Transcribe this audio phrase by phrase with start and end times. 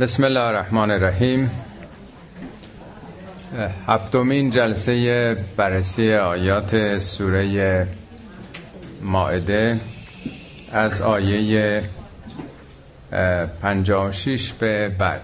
[0.00, 1.50] بسم الله الرحمن الرحیم.
[3.88, 7.86] هفتمین جلسه بررسی آیات سوره
[9.02, 9.80] ماعده
[10.72, 11.82] از آیه
[13.62, 15.22] 56 به بعد.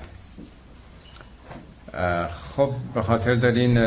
[2.57, 3.79] خب به خاطر دارین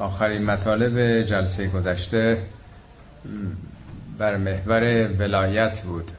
[0.00, 2.42] آخرین مطالب جلسه گذشته
[4.18, 6.10] بر محور ولایت بود.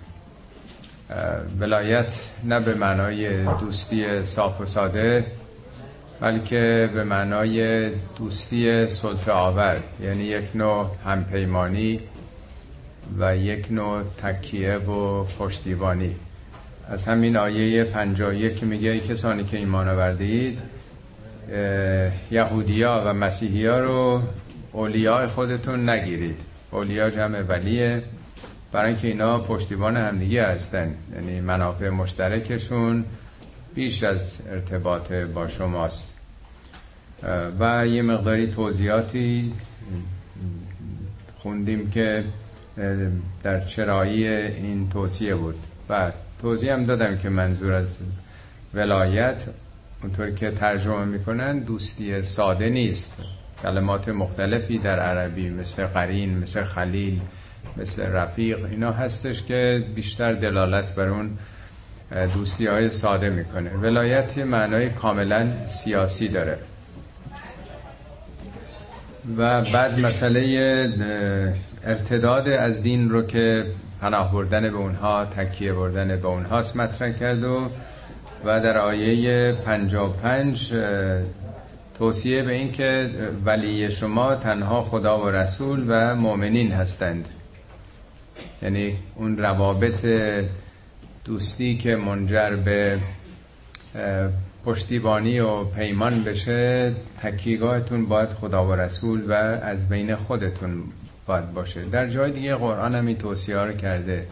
[1.59, 2.13] ولایت
[2.43, 5.25] نه به معنای دوستی صاف و ساده
[6.19, 9.77] بلکه به معنای دوستی صلح آور.
[10.03, 11.99] یعنی یک نوع همپیمانی
[13.19, 16.15] و یک نوع تکیه و پشتیبانی.
[16.89, 20.59] از همین آیه 51 که میگه کسانی که ایمان آوردید
[22.31, 24.21] یهودیا و مسیحیا رو
[24.71, 26.41] اولیاء خودتون نگیرید.
[26.71, 28.03] اولیا جمع ولیه.
[28.71, 30.95] برای اینکه اینا پشتیبان همدیگه هستن.
[31.15, 33.05] یعنی منافع مشترکشون
[33.75, 36.13] بیش از ارتباط با شماست.
[37.59, 39.53] و یه مقداری توضیحاتی
[41.37, 42.23] خوندیم که
[43.43, 45.55] در چرایی این توصیه بود.
[45.89, 47.97] و توضیح هم دادم که منظور از
[48.73, 49.45] ولایت
[50.03, 53.17] اونطور که ترجمه می‌کنن دوستی ساده نیست.
[53.63, 57.19] کلمات مختلفی در عربی مثل قرین مثل خلیل
[57.77, 61.37] مثل رفیق اینا هستش که بیشتر دلالت بر اون
[62.33, 63.69] دوستی های ساده می‌کنه.
[63.69, 66.57] ولایت معنای کاملا سیاسی داره.
[69.37, 70.41] و بعد مسئله
[71.83, 73.65] ارتداد از دین رو که
[74.01, 77.69] پناه بردن به اونها تکیه بردن به اونهاست مطرح کرد و
[78.45, 80.73] و در آیه 55
[81.97, 83.09] توصیه به این که
[83.45, 87.29] ولی شما تنها خدا و رسول و مؤمنین هستند.
[88.61, 90.05] یعنی اون روابط
[91.25, 92.99] دوستی که منجر به
[94.65, 100.83] پشتیبانی و پیمان بشه تکیگاهتون باید خدا و رسول و از بین خودتون
[101.25, 101.83] باید باشه.
[101.83, 104.27] در جای دیگه قرآن هم این توصیه رو کرده.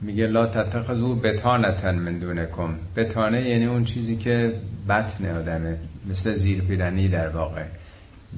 [0.00, 2.74] میگه لا تتخذو بتانتن من دونکم.
[2.96, 4.54] بتانه یعنی اون چیزی که
[4.88, 5.76] بطن آدمه
[6.10, 7.64] مثل زیر پیرنی در واقع.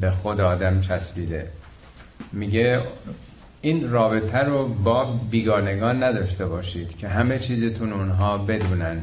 [0.01, 1.47] به خود آدم چسبیده.
[2.33, 2.81] میگه
[3.62, 9.00] این رابطه رو با بیگانگان نداشته باشید که همه چیزتون اونها بدونن.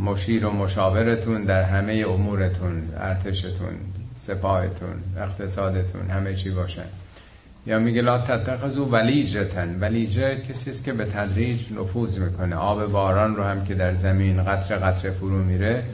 [0.00, 3.74] مشیر و مشاورتون در همه امورتون ارتشتون
[4.18, 6.84] سپاهتون اقتصادتون همه چی باشن.
[7.66, 9.78] یا میگه لا تتخذو ولیجتن.
[9.80, 12.56] ولیجه کسی است که به تدریج نفوذ می‌کنه.
[12.56, 15.84] آب باران رو هم که در زمین قطر قطر فرو میره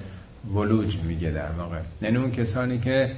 [0.54, 1.78] ولوج میگه در واقع.
[2.02, 3.10] یعنی اون کسانی که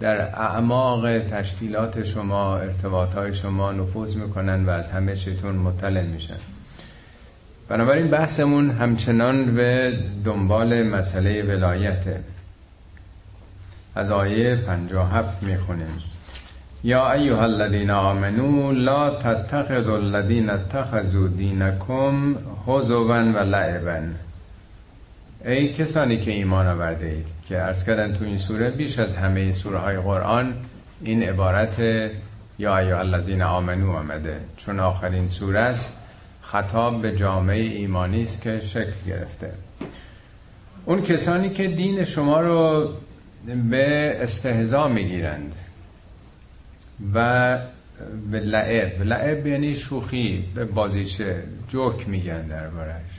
[0.00, 6.36] در اعماق تشکیلات شما ارتباط شما نفوذ می‌کنن و از همه چیتون مطلع میشن.
[7.68, 12.20] بنابراین بحثمون همچنان به دنبال مسئله ولایته.
[13.94, 16.02] از آیه 57 می‌خونیم.
[16.84, 22.34] یا ایها الذین آمنو لا تتخذوا الذین اتخذوا دینکم
[22.68, 24.00] هزوا و لعبا.
[25.44, 29.52] ای کسانی که ایمان آورده اید که عرض کردن تو این سوره بیش از همه
[29.52, 30.54] سوره های قرآن
[31.02, 31.80] این عبارت
[32.58, 34.40] یا ایها الذین آمنو آمده.
[34.56, 35.96] چون آخرین سوره است
[36.42, 39.52] خطاب به جامعه ایمانی است که شکل گرفته.
[40.84, 42.90] اون کسانی که دین شما رو
[43.70, 45.54] به استهزا می‌گیرند
[47.14, 47.58] و
[48.30, 53.15] به لعب لعب یعنی شوخی به بازیچه جوک میگن دربارش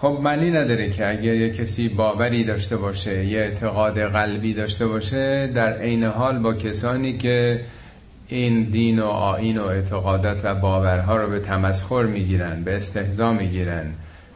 [0.00, 5.46] خب معنی نداره که اگر یه کسی باوری داشته باشه یه اعتقاد قلبی داشته باشه
[5.46, 7.60] در عین حال با کسانی که
[8.28, 13.92] این دین و آین و اعتقادات و باورها رو به تمسخر می‌گیرن به استهزا می‌گیرن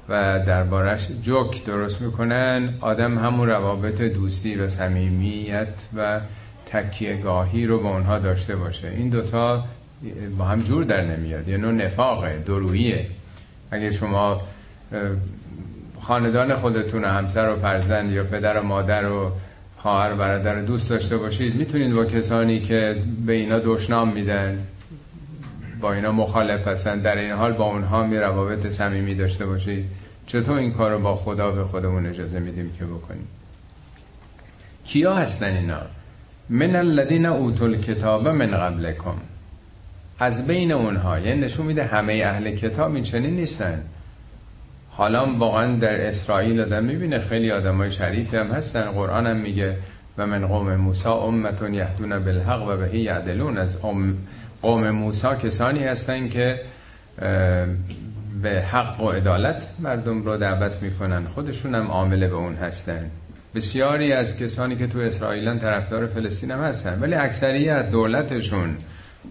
[0.09, 6.21] و دربارش جوک درست می‌کنن آدم همون روابط دوستی و صمیمیت و
[6.67, 8.89] تکیهگاهی رو با اونها داشته باشه.
[8.89, 9.65] این دوتا
[10.39, 13.07] با هم جور در نمیاد یه نوع نفاقه درویه.
[13.71, 14.41] اگه شما
[16.07, 19.33] خاندان خودتون همسر و فرزند یا پدر و مادر و
[19.79, 22.97] خواهر و برادر دوست داشته باشید می‌تونید با کسانی که
[23.27, 24.59] به اینا دشنام میدن
[25.81, 29.85] با اینا مخالف هستن در این حال با اونها می روابط صمیمی داشته باشید.
[30.27, 33.29] چطور این کار رو با خدا به خودمون اجازه میدیم که بکنیم؟
[34.85, 35.81] کیا هستن اینا؟
[36.49, 39.15] من الذین اوتوا الکتاب من قبلکم.
[40.19, 43.83] از بین اونها یعنی نشون میده همه اهل کتاب این چنین نیستن.
[44.97, 48.83] حالا واقعا در اسرائیل آدم می‌بینه خیلی آدم های شریفی هم هستن.
[48.83, 49.77] قرآن هم میگه
[50.19, 53.59] و من قوم موسا امتون یهدون بالحق و بهی یعدلون.
[53.59, 53.79] از
[54.63, 56.61] قوم موسا کسانی هستن که
[58.43, 61.25] به حق و عدالت مردم رو دعوت می‌کنن.
[61.35, 63.11] خودشون هم عامل به اون هستن.
[63.55, 66.99] بسیاری از کسانی که تو اسرائیلن طرفدار فلسطین هم هستن.
[67.01, 68.77] ولی اکثریت دولتشون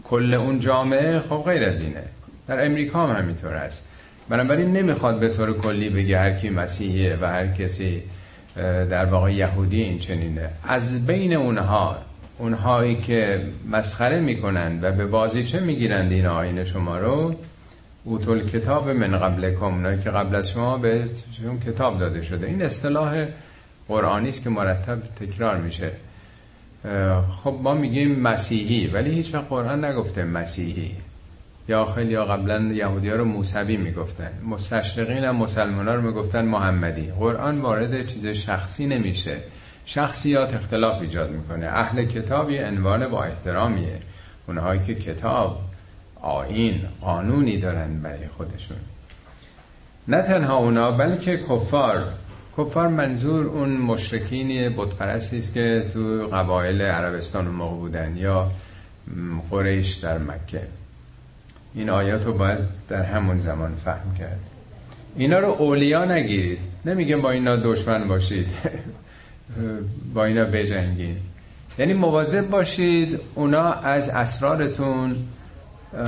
[0.04, 2.04] کل اون جامعه خب غیر از اینه.
[2.48, 3.88] در امریکا هم همینطور است
[4.30, 8.04] بنابراین نمی‌خواد به طور کلی بگه هر کی مسیحیه و هر کسی
[8.90, 10.50] در واقع یهودی این چنینه.
[10.64, 11.98] از بین اونها
[12.38, 17.36] اونهایی که مسخره می‌کنن و به بازیچه می‌گیرند این آین شما رو؟
[18.04, 21.06] اوتول کتاب من قبل اونایی که قبل از شما به
[21.66, 22.48] کتاب داده شده.
[22.48, 23.26] این اصطلاح
[23.88, 25.92] قرآنی است که مرتب تکرار میشه.
[27.44, 30.92] خب ما میگیم مسیحی ولی هیچ وقت قرآن نگفته مسیحی.
[31.68, 34.32] یا خیلی یا قبلا یهودی ها رو موسوی می‌گفتن.
[34.50, 37.12] مستشرقین هم مسلمان ها رو می‌گفتن محمدی.
[37.20, 39.38] قرآن وارد چیز شخصی نمیشه.
[39.86, 41.66] شخصیات اختلاف ایجاد می‌کنه.
[41.66, 44.00] اهل کتابی عنوان با احترامیه.
[44.48, 45.62] اونهایی که کتاب
[46.22, 48.78] آین قانونی دارن برای خودشون.
[50.08, 52.04] نه تنها اونا بلکه کفار.
[52.58, 58.52] کفار منظور اون مشرکینی بتپرستی است که تو قبایل عربستان موقع بودن یا
[59.52, 60.62] قریش در مکه.
[61.76, 62.60] این آیات رو باید
[62.90, 64.40] در همون زمان فهم کرد.
[65.16, 66.60] اینا رو اولیا نگیرید.
[66.86, 68.48] نمیگم با اینا دشمن باشید.
[70.14, 71.18] با اینا بجنگید.
[71.80, 75.16] یعنی مواظب باشید اونا از اسرارتون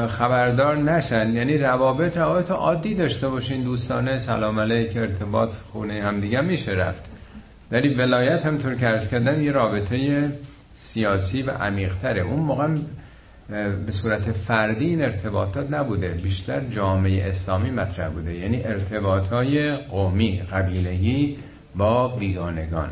[0.10, 1.34] خبردار نشن.
[1.34, 7.04] یعنی روابط روابط عادی داشته باشین دوستانه سلام علیک ارتباط خونه هم دیگه میشه رفت.
[7.72, 10.32] ولی ولایت هم طور که ارز کردم یه رابطه
[10.76, 12.22] سیاسی و عمیقتره.
[12.22, 12.68] اون موقع
[13.50, 16.10] به صورت فردی این ارتباطات نبوده.
[16.10, 18.36] بیشتر جامعه اسلامی مطرح بوده.
[18.36, 21.38] یعنی ارتباط های قومی قبیلگی
[21.76, 22.90] با بیگانگان.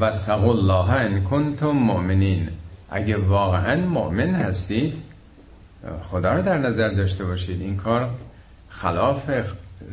[0.00, 2.48] و تقول الله ان کنتم مؤمنین
[2.90, 4.94] اگه واقعا مؤمن هستید
[6.10, 7.60] خدا رو در نظر داشته باشید.
[7.60, 8.10] این کار
[8.68, 9.30] خلاف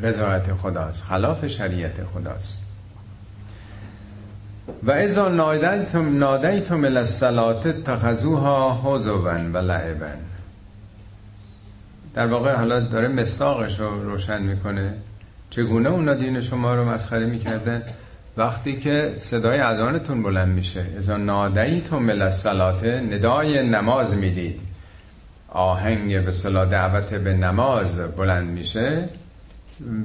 [0.02, 2.63] رضایت خداست خلاف شریعت خداست.
[4.84, 10.08] و ازا نادیتم نادیتم الصلات تخذوها حزوا و لعبا.
[12.14, 14.94] در واقع حالا داره مستاقش رو روشن می‌کنه.
[15.50, 17.82] چگونه اونا دین شما رو مسخره می‌کردن؟
[18.38, 20.86] وقتی که صدای اذانتون بلند میشه.
[20.98, 24.62] ازا نادیتم الصلات ندای نماز می‌دید.
[25.50, 29.10] آهنگ به صلاح دعوت به نماز بلند میشه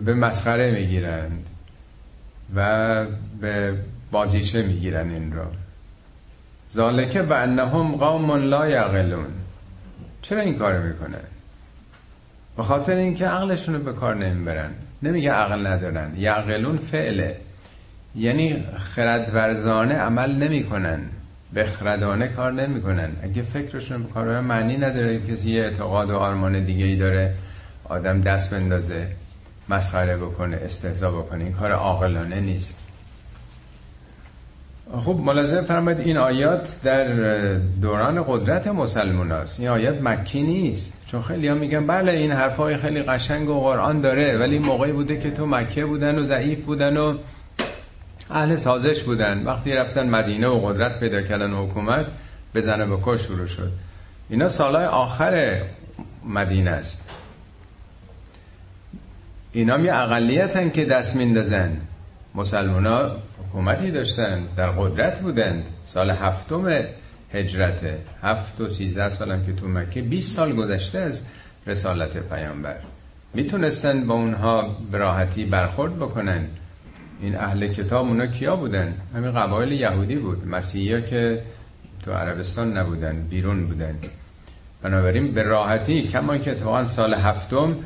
[0.04, 1.46] به مسخره می‌گیرند.
[2.56, 3.04] و
[3.40, 3.74] به
[4.10, 5.44] بازیچه می‌گیرن این رو.
[6.72, 9.26] ذالکه و انهم قوم لا یعقلون.
[10.22, 11.18] چرا این کار می‌کنن
[12.56, 14.70] به خاطر اینکه عقلشون رو به کار نمی‌برن.
[15.02, 16.14] نمیگه عقل ندارن.
[16.16, 17.36] یعقلون فعله.
[18.14, 21.00] یعنی خردورزانه عمل نمی‌کنن.
[21.54, 23.10] بخردانه کار نمی‌کنن.
[23.22, 27.34] اگه فکرشون به کار معنی نداره کسی یه اعتقاد و آرمان دیگه ای داره
[27.84, 29.08] آدم دست بندازه
[29.68, 31.44] مسخره بکنه استهزا بکنه.
[31.44, 32.78] این کار عاقلانه نیست.
[34.96, 37.04] خب ملاحظه فرماید این آیات در
[37.58, 39.60] دوران قدرت مسلمان است.
[39.60, 41.02] این آیات مکی نیست.
[41.06, 45.20] چون خیلی ها میگن بله این حرفای خیلی قشنگ و قرآن داره ولی موقعی بوده
[45.20, 47.18] که تو مکه بودن و ضعیف بودن و
[48.30, 49.44] اهل سازش بودن.
[49.44, 52.06] وقتی رفتن مدینه و قدرت پیدا کردن حکومت
[52.54, 53.72] بزنه به کش شروع شد.
[54.28, 55.62] اینا سالهای آخر
[56.24, 57.10] مدینه است.
[59.52, 61.76] اینا یه اقلیتن که دست میندازن.
[62.34, 63.16] مسلمان ها
[63.48, 65.66] حکومتی داشتن در قدرت بودند.
[65.84, 66.84] سال هفتم
[67.32, 67.80] هجرت
[68.22, 71.26] هفت و سیزده سالم که تو مکه 20 سال گذشته از
[71.66, 72.76] رسالت پیامبر.
[73.34, 76.46] می‌تونستن با اونها براحتی برخورد بکنن.
[77.20, 80.48] این اهل کتاب اونا کیا بودن؟ همین قبایل یهودی بود.
[80.48, 81.42] مسیحی که
[82.04, 83.98] تو عربستان نبودن بیرون بودن.
[84.82, 87.76] بنابراین به راحتی کما که اتفاقا سال هفتم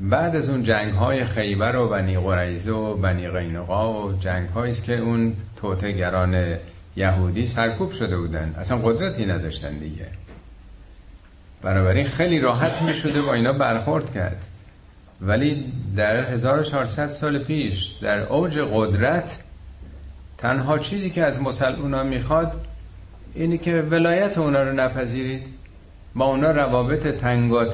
[0.00, 4.84] بعد از اون جنگ های خیبر و بنی قریزه و بنی قینقا و جنگ است
[4.84, 6.56] که اون توتگران
[6.96, 8.54] یهودی سرکوب شده بودن.
[8.58, 10.06] اصلا قدرتی نداشتن دیگه.
[11.62, 14.46] بنابراین خیلی راحت می شده با اینا برخورد کرد.
[15.20, 19.38] ولی در 1400 سال پیش در اوج قدرت
[20.38, 22.52] تنها چیزی که از مسلمان می‌خواد
[23.34, 25.57] اینی که ولایت اونا رو نپذیرید.
[26.18, 27.06] با اونا روابط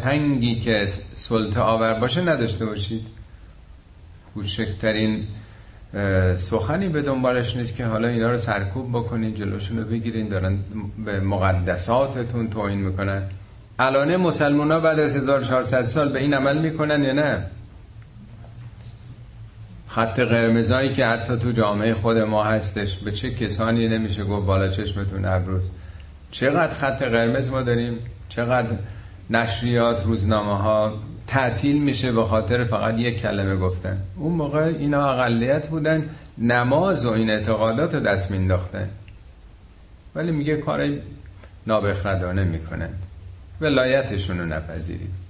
[0.02, 3.06] تنگی که سلطه آور باشه نداشته باشید.
[4.34, 5.24] کوچکترین
[6.36, 10.58] سخنی به دنبالش نیست که حالا اینا رو سرکوب بکنید جلوشون رو بگیرین دارن
[11.04, 13.22] به مقدساتتون توهین می‌کنن.
[13.78, 17.46] الان مسلمان ها بعد از 1400 سال به این عمل می‌کنن یا نه؟
[19.88, 24.68] خط قرمزایی که حتی تو جامعه خود ما هستش به چه کسانی نمیشه گفت بالا
[24.68, 25.62] چشمتون ابروز
[26.30, 27.98] چقدر خط قرمز ما داریم؟
[28.28, 28.76] چقدر
[29.30, 30.92] نشریات روزنامه ها
[31.26, 33.98] تعطیل میشه به خاطر فقط یک کلمه گفتن.
[34.16, 38.88] اون موقع اینا اقلیت بودن نماز و این اعتقادات رو دست مینداختن
[40.14, 40.90] ولی میگه کار
[41.66, 42.90] نابخردانه می‌کنن
[43.60, 45.24] ولایتشون رو نپذیرید.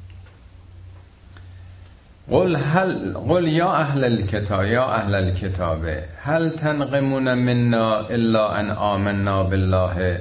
[2.30, 5.84] قل, هل قل یا اهل الكتاب یا اهل الكتاب
[6.22, 10.20] هل تنقمون منا الا ان آمنا بالله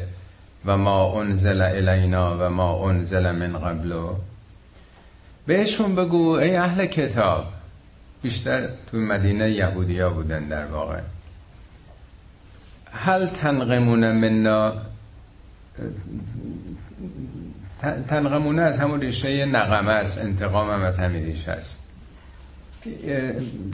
[0.66, 3.94] و ما انزل الینا و ما انزل من قبل
[5.48, 7.46] بهشون بگو ای اهل کتاب
[8.22, 11.00] بیشتر تو مدینه یهودیا بودن در واقع.
[12.92, 14.74] هل تنقمون منا؟
[18.10, 21.84] تنقمونه از همون ریشه نقمه است انتقام هم از همین ریشه است.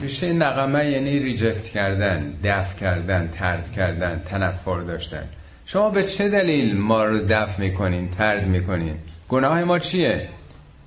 [0.00, 5.24] ریشه نقمه یعنی ریجکت کردن دفع کردن ترد کردن تنفر داشتن.
[5.72, 8.94] شما به چه دلیل ما رو دفع می‌کنین ترد می‌کنین؟
[9.28, 10.28] گناه ما چیه؟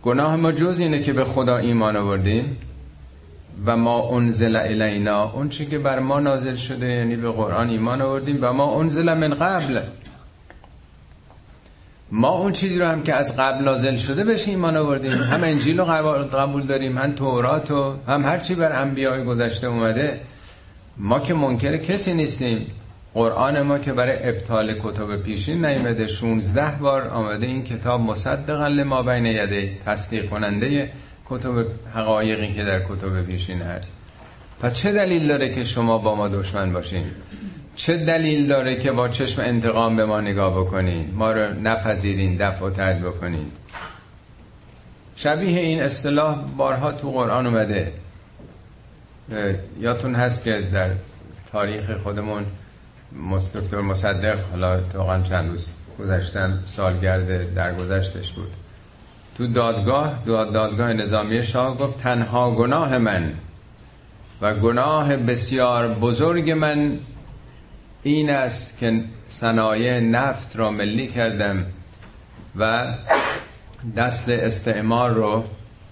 [0.03, 2.57] گناه ما جز اینه که به خدا ایمان آوردیم
[3.65, 5.31] و ما انزل الینا.
[5.31, 9.13] اون چی که بر ما نازل شده یعنی به قرآن ایمان آوردیم و ما انزل
[9.13, 9.79] من قبل.
[12.11, 15.11] ما اون چیزی رو هم که از قبل نازل شده بهش ایمان آوردیم.
[15.11, 20.19] هم انجیل رو قبول داریم هم تورات و هم هر چی بر انبیاء گذشته اومده.
[20.97, 22.67] ما که منکر کسی نیستیم.
[23.13, 29.03] قرآن ما که برای ابطال کتب پیشین نیمده 16 بار آمده این کتاب مصدقا لما
[29.03, 30.91] بین یده تصدیق کننده
[31.29, 33.87] کتب حقایقی که در کتب پیشین هست.
[34.61, 37.03] پس چه دلیل داره که شما با ما دشمن باشین؟
[37.75, 42.65] چه دلیل داره که با چشم انتقام به ما نگاه بکنین؟ ما رو نپذیرین دفع
[42.65, 43.51] و ترد بکنین.
[45.15, 47.93] شبیه این اصطلاح بارها تو قرآن اومده.
[49.79, 50.89] یادتون هست که در
[51.51, 52.45] تاریخ خودمون
[53.55, 58.51] دکتر مصدق حالا واقعا چند روز گذشتن سالگرد درگذشتش بود.
[59.37, 63.33] تو دادگاه دادگاه نظامی شاه گفت تنها گناه من
[64.41, 66.99] و گناه بسیار بزرگ من
[68.03, 71.65] این است که صنایع نفت را ملی کردم
[72.59, 72.93] و
[73.97, 75.43] دست استعمار رو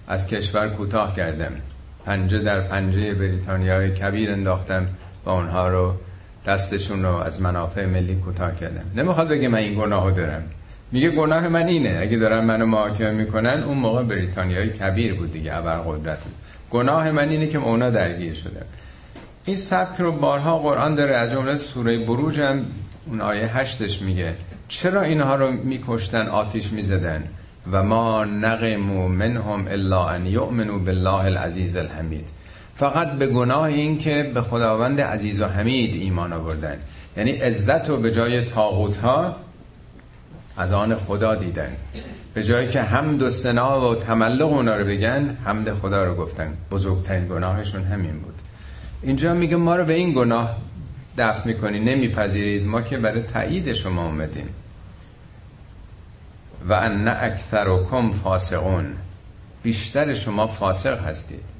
[0.08, 1.52] از کشور کوتاه کردم.
[2.04, 4.88] پنجه در پنجه بریتانیای کبیر انداختم
[5.24, 5.94] و اونها رو
[6.46, 10.42] دستشون رو از منافع ملی کوتاه کردم نمی‌خواد بگه من این گناهو دارم.
[10.92, 15.56] میگه گناه من اینه اگه دارن منو محاکمه می‌کنن اون موقع بریتانیای کبیر بود دیگه
[15.56, 16.18] ابر قدرت
[16.70, 18.62] گناه من اینه که اونا درگیر شده
[19.44, 22.64] این سبک رو بارها قرآن داره از جمله سوره بروج هم
[23.06, 24.34] اون آیه هشتش میگه.
[24.68, 27.24] چرا اینها رو میکشتن آتیش می‌زدن؟
[27.72, 32.28] و ما نقمو منهم الا ان یؤمنوا بالله العزیز الحمید.
[32.76, 36.76] فقط به گناه این که به خداوند عزیز و حمید ایمان آوردن.
[37.16, 39.36] یعنی عزت رو به جای تاغوت ها
[40.56, 41.76] از آن خدا دیدن.
[42.34, 46.56] به جایی که حمد و سنا و تملق اونا رو بگن حمد خدا رو گفتن.
[46.70, 48.34] بزرگترین گناهشون همین بود.
[49.02, 50.56] اینجا میگه ما رو به این گناه
[51.18, 52.66] دفع می‌کنی نمیپذیرید.
[52.66, 54.48] ما که برای تایید شما اومدیم.
[56.68, 58.86] و ان اکثرکم فاسقون.
[59.62, 61.51] بیشتر شما فاسق هستید.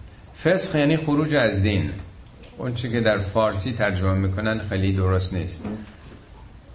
[0.45, 1.91] فسق یعنی خروج از دین.
[2.59, 5.63] اون چی که در فارسی ترجمه می‌کنن خیلی درست نیست.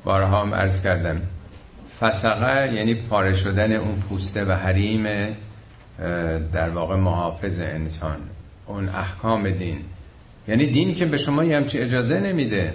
[0.03, 1.21] بارها هم عرض کردم.
[1.99, 5.07] فسقه یعنی پاره شدن اون پوسته و حریم
[6.53, 8.17] در واقع محافظ انسان.
[8.65, 9.79] اون احکام دین.
[10.47, 12.73] یعنی دین که به شما یه همچی اجازه نمیده.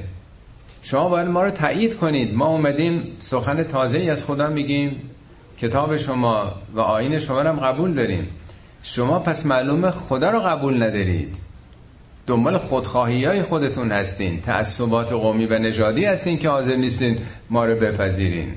[0.83, 2.35] شما باید ما رو تایید کنید.
[2.35, 5.11] ما اومدیم سخن تازه ای از خدا میگیم.
[5.59, 8.29] کتاب شما و آین شما رو هم قبول داریم.
[8.83, 11.37] شما پس معلومه خدا رو قبول ندارید.
[12.27, 14.41] دنبال خودخواهی های خودتون هستین.
[14.41, 17.19] تعصبات قومی و نژادی هستین که حاضر نیستین
[17.51, 18.55] ما رو بپذیرین.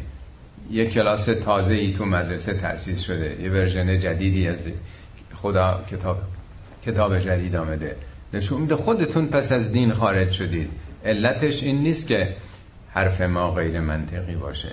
[0.71, 3.37] یه کلاس تازه ای تو مدرسه تأسیس شده.
[3.41, 4.67] یه ورژن جدیدی از
[5.35, 6.17] خدا کتاب
[6.85, 7.95] کتاب جدید آمده.
[8.33, 10.69] نشون میده خودتون پس از دین خارج شدید.
[11.05, 12.35] علتش این نیست که
[12.89, 14.71] حرف ما غیر منطقی باشه.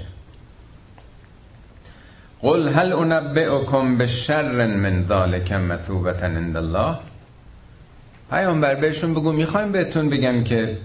[2.43, 6.97] قل هل انبئکم بشر من ذالک مثوبتا عند الله؟
[8.31, 10.79] پیامبر بهشون بگو می‌خوایم بهتون بگم که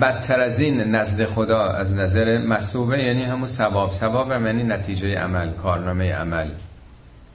[0.00, 3.90] بدتر از این نزد خدا از نظر مسوبه یعنی همون ثواب.
[3.92, 6.48] ثواب یعنی نتیجه عمل کارنامه عمل.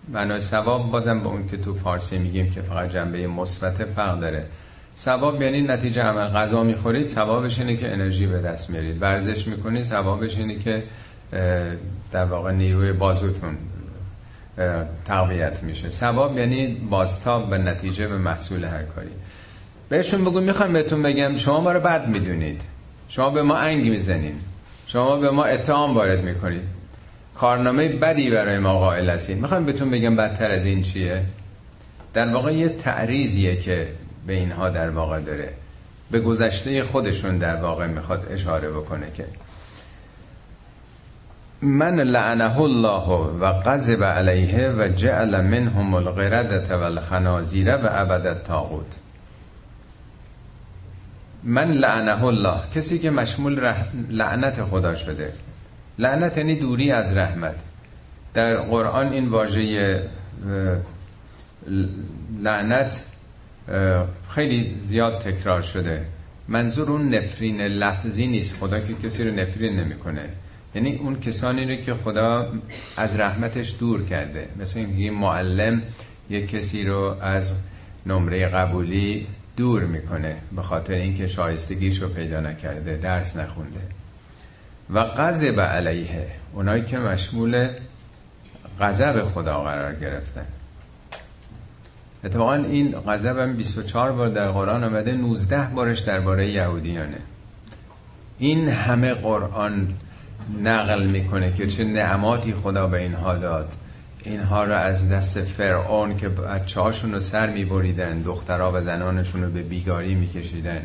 [0.10, 4.46] معنای ثواب بازم به اون که تو فارسی میگیم که فقط جنبه مثبت فرق داره.
[4.98, 6.28] ثواب یعنی نتیجه عمل.
[6.28, 9.02] غذا می‌خورید ثوابش اینه که انرژی به دست میارید.
[9.02, 10.84] ورزش می‌کنید ثوابش اینه که
[12.12, 13.58] در واقع نیروی بازوتون
[15.06, 15.90] تقویت میشه.
[15.90, 19.10] ثواب یعنی بازتاب و نتیجه به محصول هر کاری.
[19.90, 22.62] بهشون بگو می‌خوام بهتون بگم شما ما رو بد می‌دونید.
[23.10, 24.36] شما به ما انگ می‌زنید.
[24.88, 26.64] شما به ما اتهام وارد می‌کنید.
[27.36, 29.38] کارنامه بدی برای ما قائل هستید.
[29.38, 31.24] می‌خوام بهتون بگم بدتر از این چیه؟
[32.14, 33.88] در واقع یه تعریضیه که
[34.28, 35.50] به اینها در واقع داره.
[36.12, 39.26] به گذشته خودشون در واقع می‌خواد اشاره بکنه که
[41.64, 43.08] من لعنه الله
[43.40, 48.96] و غضب علیه و جعل منهم القردة والخنازیر و عبد الطاغوت.
[51.44, 52.60] من لعنه الله.
[52.76, 53.74] کسی که مشمول
[54.10, 55.34] لعنت خدا شده.
[56.00, 57.56] لعنت یعنی دوری از رحمت.
[58.34, 60.10] در قرآن این واژه
[62.44, 63.04] لعنت
[64.30, 66.06] خیلی زیاد تکرار شده.
[66.48, 68.58] منظور اون نفرین لفظی نیست.
[68.60, 70.30] خدا که کسی رو نفرین نمی‌کنه.
[70.76, 72.54] یعنی اون کسانی رو که خدا
[72.98, 74.48] از رحمتش دور کرده.
[74.60, 75.82] مثل اینکه معلم
[76.30, 77.54] یک کسی رو از
[78.06, 79.28] نمره قبولی
[79.58, 83.82] دور می‌کنه به خاطر اینکه شایستگیش رو پیدا نکرده درس نخونده.
[84.90, 86.28] و غضب علیه.
[86.54, 87.68] اونایی که مشمول
[88.80, 90.46] غضب خدا قرار گرفتن.
[92.24, 97.18] اتفاقا این غضب هم 24 بار در قرآن آمده 19 بارش درباره یهودیانه.
[98.40, 99.94] این همه قرآن
[100.64, 103.70] نقل می‌کنه که چه نعماتی خدا به اینها داد.
[104.24, 109.50] اینها رو از دست فرعون که بچه هاشون رو سر میبریدن دخترها و زنانشون رو
[109.50, 110.82] به بیگاری میکشیدن.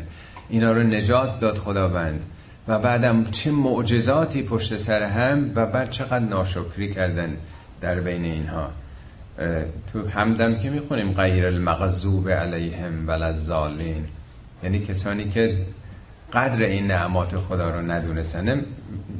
[0.48, 2.24] اینا رو نجات داد خداوند.
[2.68, 7.36] و بعدم چه معجزاتی پشت سر هم و بعد چقدر ناشکری کردن
[7.80, 8.70] در بین اینها.
[9.92, 14.04] تو همدم که می‌خونیم غیر المغضوب علیهم وللضالین
[14.62, 15.66] یعنی کسانی که
[16.32, 18.64] قدر این نعمات خدا رو ندونستن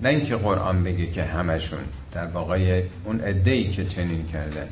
[0.02, 1.78] نه اینکه قرآن بگه که همشون
[2.12, 4.68] در واقع اون ای که چنین کردن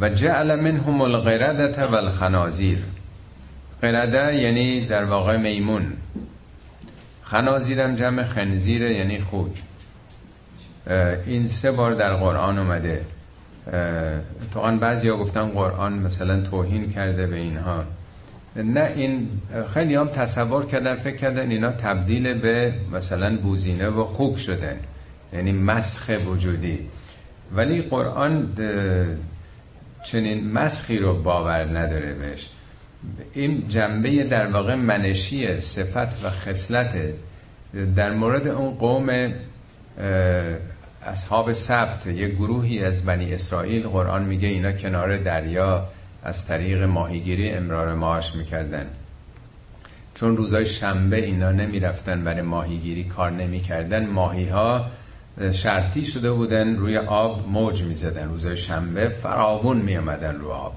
[0.00, 2.78] و جعل منهم القردة والخنازیر.
[3.82, 5.92] قرده یعنی در واقع میمون.
[7.22, 9.62] خنازیرم جمع خنزیره یعنی خوک.
[11.26, 13.04] این سه بار در قرآن اومده.
[14.42, 17.84] اتفاقا بعضی ها گفتن قرآن مثلا توهین کرده به اینها.
[18.56, 19.28] نه این
[19.74, 24.76] خیلی هم تصور کردن فکر کردن اینا تبدیل به مثلا بوزینه و خوک شدن
[25.32, 26.78] یعنی مسخ وجودی.
[27.54, 28.52] ولی قرآن
[30.04, 32.48] چنین مسخی رو باور نداره بهش.
[33.32, 36.94] این جنبه در واقع منشی صفت و خصلت
[37.96, 39.32] در مورد اون قوم
[41.06, 43.88] اصحاب سبت یه گروهی از بنی اسرائیل.
[43.88, 45.88] قرآن میگه اینا کنار دریا
[46.22, 48.86] از طریق ماهیگیری امرار معاش می‌کردن.
[50.14, 54.86] چون روزای شنبه اینا نمی‌رفتن برای ماهیگیری کار نمی‌کردن ماهی ها
[55.52, 58.28] شرطی شده بودن روی آب موج می‌زدن.
[58.28, 60.74] روزای شنبه فراوون میامدن رو آب.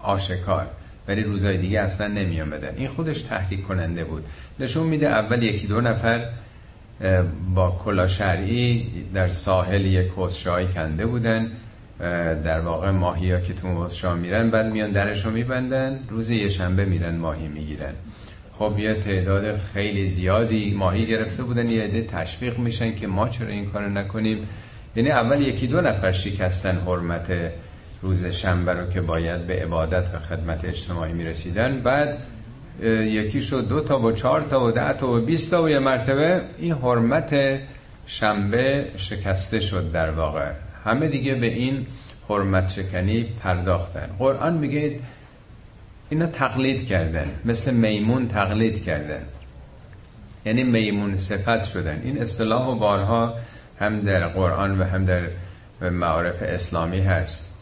[0.00, 0.66] آشکار.
[1.08, 4.26] ولی روزای دیگه اصلا نمی آمدن این خودش تحریک کننده بود.
[4.60, 6.28] نشون میده اول یکی دو نفر
[7.54, 10.12] با کلا شرعی در ساحل یک
[10.74, 11.50] کنده بودن.
[12.44, 16.48] در واقع ماهی ها که تو حوزشا میرن بعد میان درش رو میبندن روز یه
[16.48, 17.92] شنبه میرن ماهی می‌گیرن.
[18.58, 23.48] خب یه تعداد خیلی زیادی ماهی گرفته بودن یه عده تشویق میشن که ما چرا
[23.48, 24.48] این کارو نکنیم؟
[24.96, 27.32] یعنی اول یکی دو نفر شکستن حرمت
[28.02, 31.80] روز شنبه رو که باید به عبادت و خدمت اجتماعی می‌رسیدن.
[31.80, 32.18] بعد
[32.82, 35.78] یکی شد دو تا و چهار تا و ده تا و بیست تا و یه
[35.78, 37.60] مرتبه این حرمت
[38.06, 40.52] شنبه شکسته شد در واقع.
[40.84, 41.86] همه دیگه به این
[42.28, 44.08] حرمت شکنی پرداختن.
[44.18, 45.00] قرآن میگه
[46.10, 49.22] اینا تقلید کردن مثل میمون تقلید کردن.
[50.46, 52.02] یعنی میمون صفت شدن.
[52.04, 53.34] این اصطلاح و بارها
[53.80, 55.22] هم در قرآن و هم در
[55.90, 57.52] معارف اسلامی هست.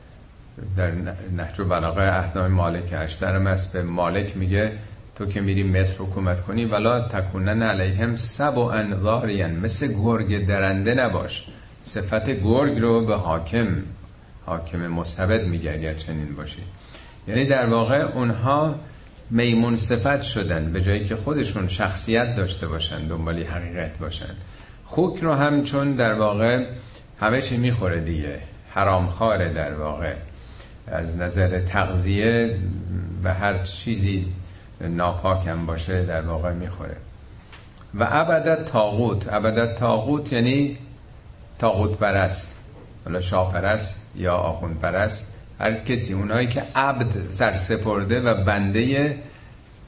[0.76, 0.90] در
[1.37, 3.72] نهج و بلاغه احنام مالک اشترم است.
[3.72, 4.72] به مالک میگه
[5.16, 10.94] تو که میری مصر حکومت کنی ولا تکونن علیهم سب و انظارین مثل گرگ درنده
[10.94, 11.46] نباش.
[11.83, 13.69] صفت گرگ رو به حاکم
[14.47, 16.59] حاکم مستبد میگه اگر چنین باشه.
[17.29, 18.75] یعنی در واقع اونها
[19.31, 24.35] میمون صفت شدن به جایی که خودشون شخصیت داشته باشن دنبالی حقیقت باشن.
[24.85, 26.64] خوک رو هم چون در واقع
[27.21, 28.38] همه چی می‌خوره دیگه.
[28.71, 30.14] حرامخواره در واقع.
[30.87, 32.59] از نظر تغذیه
[33.25, 34.27] و هر چیزی
[34.81, 36.97] ناپاکم باشه در واقع می‌خوره.
[37.95, 40.79] و ابدت تاغوت ابدت تاغوت یعنی
[41.61, 42.57] تاغوت پرست
[43.05, 45.29] حالا شاه پرست یا آخوند پرست
[45.61, 49.16] هر کسی اونایی که عبد سرسپرده و بنده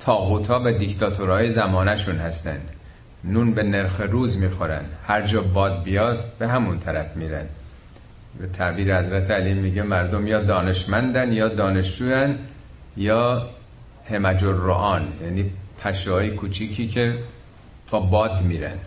[0.00, 2.60] تاغوت ها و دیکتاتورهای زمانشون هستن.
[3.24, 4.84] نون به نرخ روز می‌خورن.
[5.06, 7.46] هر جا باد بیاد به همون طرف میرن.
[8.40, 12.38] به تعبیر حضرت علی میگه مردم یا دانشمندن یا دانشجوین
[12.96, 13.48] یا
[14.10, 17.18] همج یعنی پشه های کوچیکی که
[17.90, 18.78] با باد میرن.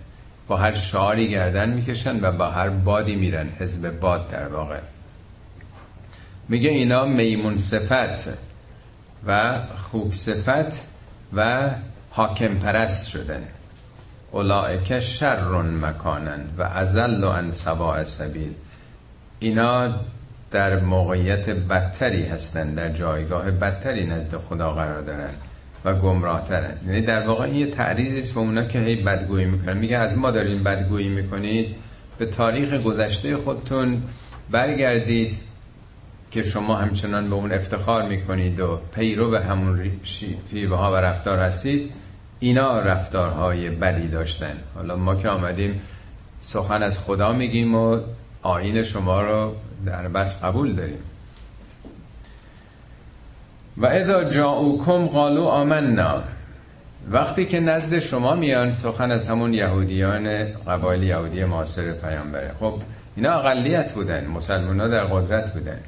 [0.48, 4.80] با هر شعاری گردن می‌کشن و با هر بادی میرن حزب باد در واقع.
[6.50, 8.30] میگه اینا میمون صفت
[9.28, 10.88] و خوب صفت
[11.34, 11.70] و
[12.12, 13.44] حاکم پرست شدن.
[14.32, 18.54] اولائک شر مکانن و ازل و ان سواء سبیل.
[19.40, 19.94] اینا
[20.52, 25.34] در موقعیت بدتری هستن در جایگاه بدتری نزد خدا قرار دارن.
[25.86, 29.78] و گمراهترن یعنی در واقع این یه تعریضی است به اونا که هی بدگویی می‌کنن.
[29.78, 31.76] میگه از ما دارین بدگویی می‌کنید
[32.18, 34.04] به تاریخ گذشته خودتون
[34.52, 35.38] برگردید
[36.32, 41.40] که شما همچنان به اون افتخار می‌کنید و پیرو به همون شیوه ها و رفتار
[41.40, 41.92] هستید.
[42.40, 44.54] اینا رفتارهای بدی داشتن.
[44.76, 45.82] حالا ما که آمدیم
[46.40, 48.00] سخن از خدا میگیم و
[48.42, 51.00] آین شما رو در بس قبول داریم.
[53.78, 56.24] و اذا جاؤکم قالوا آمنا.
[57.12, 62.52] وقتی که نزد شما میان سخن از همون یهودیان قبایل یهودی معاصر پیامبره.
[62.60, 62.74] خب
[63.16, 65.80] اینا اقلیت بودن مسلمان ها در قدرت بودن.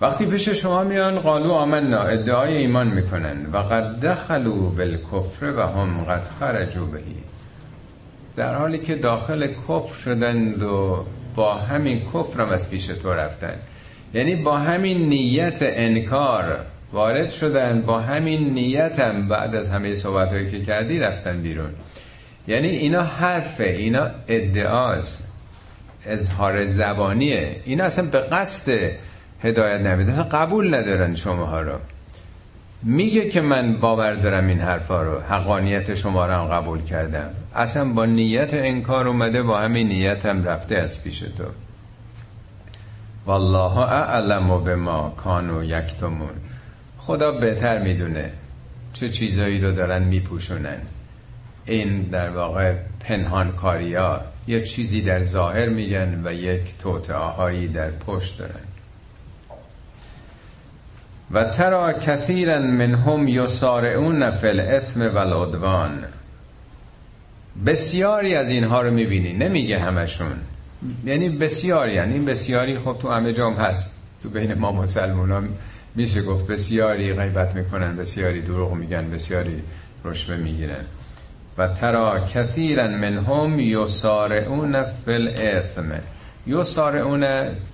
[0.00, 3.46] وقتی پیش شما میان قالو آمنا ادعای ایمان می‌کنن.
[3.52, 7.16] و قد دخلوا بالکفر و هم قد خرجوا بهی.
[8.36, 13.54] در حالی که داخل کفر شدند و با همین کفرم از پیش تو رفتن.
[14.14, 16.58] یعنی با همین نیت انکار
[16.92, 17.82] وارد شدن.
[17.82, 21.70] با همین نیتم بعد از همه صحبت هایی که کردی رفتن بیرون.
[22.48, 25.32] یعنی اینا حرفه اینا ادعاست.
[26.06, 27.56] اظهار زبانیه.
[27.64, 28.72] اینا اصلا به قصد
[29.42, 31.78] هدایت نمیده اصلا قبول ندارن شما رو.
[32.82, 35.20] میگه که من باور دارم این حرفا رو.
[35.20, 37.30] حقانیت شما رو هم قبول کردم.
[37.54, 41.44] اصلا با نیت انکار اومده با همین نیتم رفته از پیش تو.
[43.26, 46.47] والله اعلم به ما کانو یکتمون.
[47.08, 48.30] خدا بهتر می‌دونه
[48.92, 50.78] چه چیزایی رو دارن میپوشونن.
[51.66, 58.38] این در واقع پنهان کاریا یه چیزی در ظاهر میگن و یک توتعه در پشت
[58.38, 58.64] دارن.
[61.30, 66.04] و ترا کثیرا منهم یسارعون فی الاثم والعدوان
[67.66, 70.36] بسیاری از اینها رو می‌بینی نمیگه همشون.
[71.04, 73.94] یعنی بسیاری یعنی بسیاری خب تو همه جام هست.
[74.22, 75.48] تو بین ما مسلمان
[75.94, 79.62] میشه گفت بسیاری غیبت می‌کنن بسیاری دروغ میگن بسیاری
[80.04, 80.84] رشوه می‌گیرن.
[81.58, 86.00] و ترا کثیرا منهم یسارعون فی الاثم.
[86.46, 87.26] یسارعون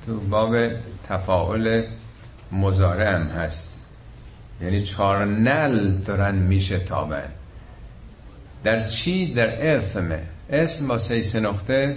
[0.06, 0.56] تو باب
[1.08, 1.82] تفاعل
[2.52, 3.74] هم هست.
[4.62, 7.28] یعنی چار نل دارن میشه تابن
[8.64, 11.96] در چی؟ در اثمه اسم با سه نقطه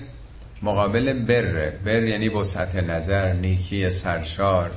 [0.62, 4.72] مقابل بره بر یعنی وسعت نظر نیکی سرشار.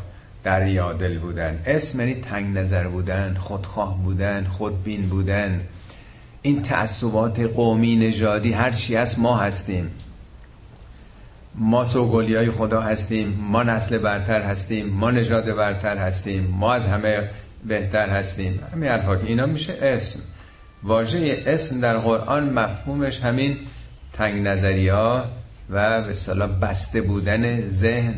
[0.44, 1.62] دریادل بودن.
[1.66, 5.61] اسم یعنی تنگ نظر بودن خودخواه بودن خودبین بودن.
[6.42, 9.90] این تعصبات قومی نژادی هر چی هست ما هستیم.
[11.55, 16.87] ما سوگلی های خدا هستیم ما نسل برتر هستیم ما نژاد برتر هستیم ما از
[16.87, 17.31] همه
[17.64, 18.61] بهتر هستیم.
[18.72, 20.20] همین حرفا که اینا میشه اسم.
[20.83, 23.57] واژه اسم در قرآن مفهومش همین
[24.12, 25.24] تنگ نظری ها
[25.70, 28.14] و به بسته بودن ذهن.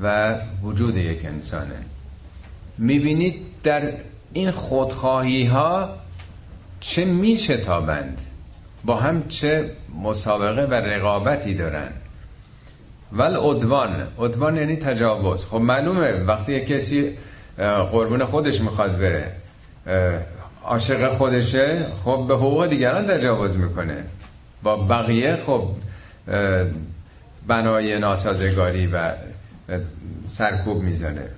[0.00, 1.76] و وجود یک انسانه.
[2.78, 3.92] می‌بینید در
[4.32, 5.88] این خودخواهی ها
[6.80, 8.20] چه میشه تابند؟
[8.84, 9.70] با هم چه
[10.02, 11.88] مسابقه و رقابتی دارن؟
[13.12, 15.46] ول ادوان ادوان یعنی تجاوز.
[15.46, 17.18] خب معلومه وقتی یک کسی
[17.92, 19.32] قربون خودش می‌خواد بره
[20.64, 24.04] عاشق خودشه خب به حقوق دیگران تجاوز می‌کنه.
[24.62, 25.68] با بقیه خب
[27.46, 29.12] بنای ناسازگاری و
[30.26, 31.28] سرکوب می‌زنه.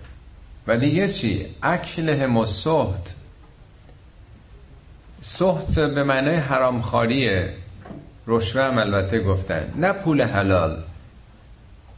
[0.66, 3.14] و دیگه چی؟ اکله سخت
[5.20, 7.54] سخت به معنای حرامخاریه
[8.26, 9.74] رشوه هم البته گفتن.
[9.76, 10.82] نه پول حلال.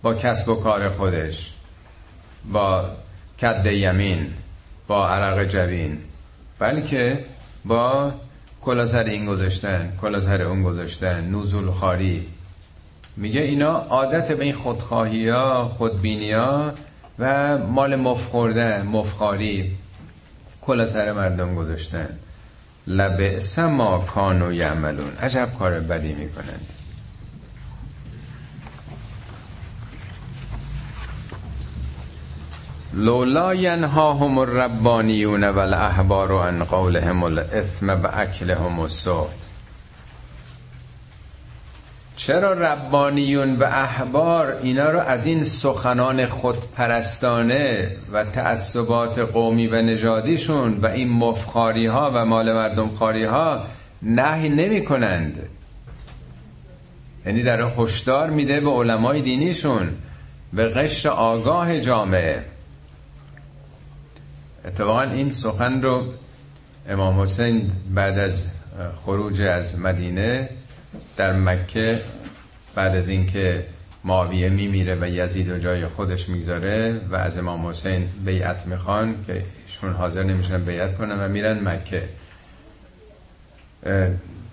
[0.03, 1.53] با کسب و کار خودش.
[2.53, 2.91] با
[3.41, 4.35] کد یمین.
[4.87, 5.99] با عرق جبین.
[6.59, 7.25] بلکه
[7.65, 8.13] با
[8.63, 11.25] کلاسر این گذاشتن کلاسر اون گذاشتن.
[11.25, 12.27] نوزول خاری.
[13.17, 16.73] میگه اینا عادت به این خودخواهی ها خودبینی ها
[17.19, 19.77] و مال مفخوردن مفخاری
[20.63, 22.09] کلاسر مردم گذاشتن.
[22.87, 25.13] لبعث ما کانو یعملون.
[25.23, 26.67] عجب کار بدی می‌کنند.
[32.95, 38.07] لولا ینهاهم الربانیون والاحبار عن قولهم الاثم و
[38.81, 39.40] السحت.
[42.21, 50.77] چرا ربانیون و احبار اینا رو از این سخنان خودپرستانه و تعصبات قومی و نژادیشون
[50.77, 53.65] و این مفخاری ها و مال مردم خاری ها
[54.03, 55.49] نهی نمی کنند
[57.27, 59.89] یعنی در هشدار میده به علمای دینیشون
[60.53, 62.45] به قشر آگاه جامعه.
[64.65, 66.05] اتفاقا این سخن رو
[66.89, 68.47] امام حسین بعد از
[69.05, 70.49] خروج از مدینه
[71.17, 72.01] در مکه
[72.75, 73.67] بعد از اینکه
[74.05, 79.45] معاویه میمیره و یزید و جای خودش می‌گذاره و از امام حسین بیعت می‌خوان که
[79.67, 82.03] شون حاضر نمیشن بیعت کنن و میرن مکه.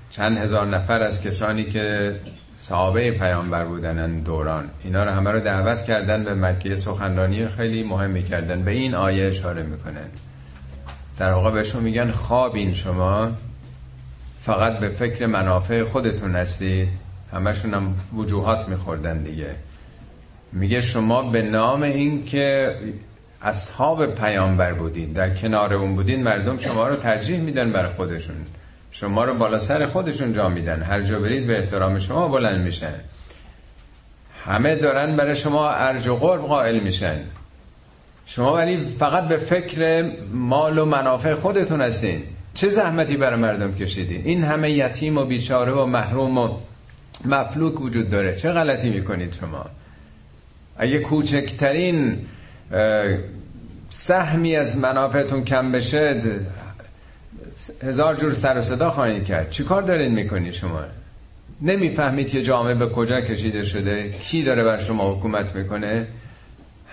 [0.10, 2.15] چند هزار نفر از کسانی که
[2.60, 6.76] صحابه پیامبر بودن دوران اینا رو همه رو دعوت کردن به مکه.
[6.76, 8.63] سخنرانی خیلی مهمی کردن.
[8.63, 10.08] به این آیه اشاره می‌کنن.
[11.17, 13.32] در واقع بهشون میگن خوابین شما.
[14.47, 16.89] فقط به فکر منافع خودتون هستید.
[17.33, 19.55] همشون هم وجوهات میخوردن دیگه.
[20.51, 22.75] میگه شما به نام این که
[23.41, 28.36] اصحاب پیامبر بودید در کنار اون بودین مردم شما رو ترجیح میدن برای خودشون.
[28.91, 30.81] شما رو بالا سر خودشون جا میدن.
[30.81, 32.95] هر جا برید به احترام شما بلند میشن.
[34.45, 37.19] همه دارن برای شما ارج و قرب قائل میشن.
[38.25, 42.23] شما ولی فقط به فکر مال و منافع خودتون هستین.
[42.57, 46.57] چه زحمتی برای مردم کشیدین این همه یتیم و بیچاره و محروم و
[47.25, 48.35] مفلوک وجود داره.
[48.35, 49.65] چه غلطی می‌کنید شما؟
[50.77, 52.17] اگه کوچکترین
[53.89, 56.21] سهمی از منافعتون کم بشه
[57.83, 59.49] هزار جور سر و صدا خواهید کرد.
[59.51, 60.81] چی کار دارین می‌کنید شما؟
[61.61, 66.07] نمی‌فهمید که جامعه به کجا کشیده شده؟ کی داره بر شما حکومت می‌کنه؟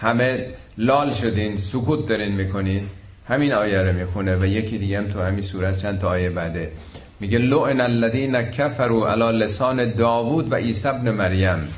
[0.01, 0.47] همه
[0.79, 2.89] لال شدین سکوت دارین می‌کنین؟
[3.29, 6.73] همین آیه رو می‌خونه و یکی دیگه هم تو همین صورت چند تا آیه بعده.
[7.21, 11.69] میگه لعن الذین کفروا علی لسان داوود و عیسی ابن مریم.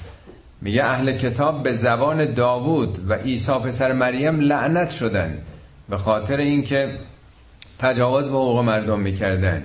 [0.61, 5.39] میگه اهل کتاب به زبان داوود و عیسی پسر مریم لعنت شدن
[5.89, 6.91] به خاطر اینکه
[7.79, 9.63] تجاوز به حقوق مردم می‌کردن.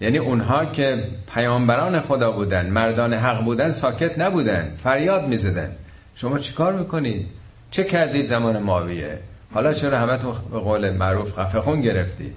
[0.00, 1.04] یعنی اونها که
[1.34, 5.70] پیامبران خدا بودن مردان حق بودن ساکت نبودن فریاد می‌زدن.
[6.14, 7.26] شما چیکار می‌کنید؟
[7.70, 9.18] چه کردید زمان ماویه؟
[9.54, 12.36] حالا چرا همه تو به قول معروف خفه خون گرفتید؟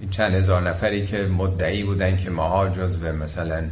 [0.00, 3.64] این چند هزار نفری که مدعی بودن که ماها جزو مثلا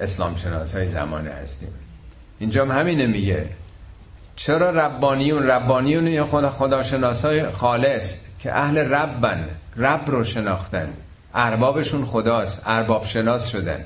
[0.00, 1.68] اسلام شناس های زمانه هستیم.
[2.38, 3.48] اینجا هم همینه میگه.
[4.36, 10.92] چرا ربانیون؟ ربانیون یا خدا خداشناس های خالص که اهل ربن رب رو شناختن.
[11.34, 13.84] اربابشون خداست ارباب شناس شدن.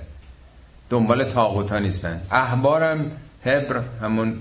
[0.90, 2.20] دنبال تاغوتا نیستن.
[2.30, 3.10] احبارم
[3.44, 4.40] هبر همون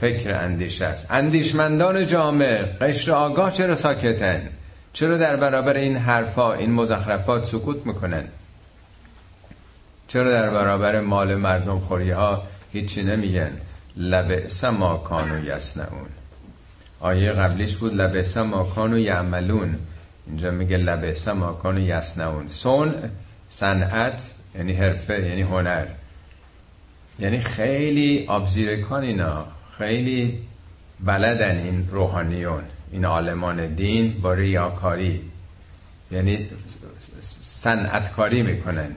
[0.00, 1.06] فکر اندیشه است.
[1.10, 4.48] اندیشمندان جامعه قشر آگاه چرا ساکتن؟
[4.92, 8.24] چرا در برابر این حرفا این مزخرفات سکوت می‌کنن؟
[10.08, 13.52] چرا در برابر مال مردم خوری ها هیچی نمیگن؟
[13.96, 16.08] لبعث ما کانو یسنعون
[17.00, 19.78] آیه قبلیش بود لبعث ما کانو یعملون.
[20.26, 22.94] اینجا میگه لبعث ما کانو یسنعون سون
[23.48, 25.86] صنعت یعنی حرفه یعنی هنر.
[27.18, 29.53] یعنی خیلی آبزیرکان اینا.
[29.78, 30.38] خیلی
[31.04, 35.20] بلدن این روحانیون این عالمان دین با ریاکاری.
[36.10, 36.46] یعنی
[37.40, 38.88] صنعتکاری می‌کنن.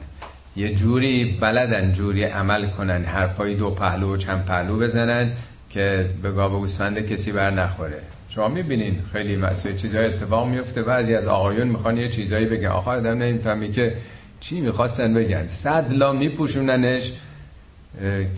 [0.56, 3.06] یه جوری بلدن جوری عمل کنن.
[3.06, 5.32] حرفای دو پهلو و چند پهلو بزنن
[5.70, 8.02] که به گاب گوسفند کسی بر نخوره.
[8.30, 12.68] شما می‌بینین خیلی مسئله چیزهای اتفاق میفته بعضی از آقایون می‌خوان یه چیزایی بگن.
[12.68, 13.96] آقا آدم نمی‌فهمی که
[14.40, 15.48] چی می‌خواستن بگن.
[15.48, 17.12] صد لا میپوشوننش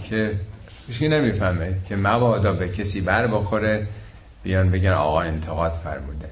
[0.09, 0.31] که
[0.89, 3.87] هیچکی نمی‌فهمه که مبادا به کسی بر بخوره
[4.43, 6.29] بیان بگن آقا انتقاد فرموده.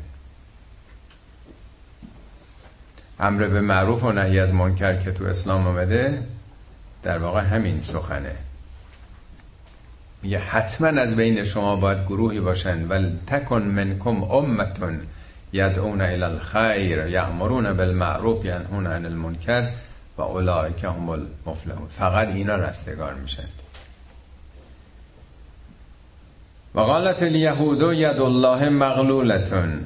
[3.19, 6.23] امر به معروف و نهی از منکر که تو اسلام آمده
[7.03, 8.35] در واقع همین سخنه.
[10.23, 12.87] میگه حتما از بین شما باید گروهی باشن.
[12.87, 14.99] ول تکن منکم امتون
[15.53, 19.69] یدعون الى الخیر یعمرون بالمعروف ینهون عن المنکر
[20.17, 21.87] و اولئک هم المفلحون.
[21.87, 23.47] فقط اینا رستگار میشن.
[26.75, 29.79] و قالت الیهود ید الله مغلولتون.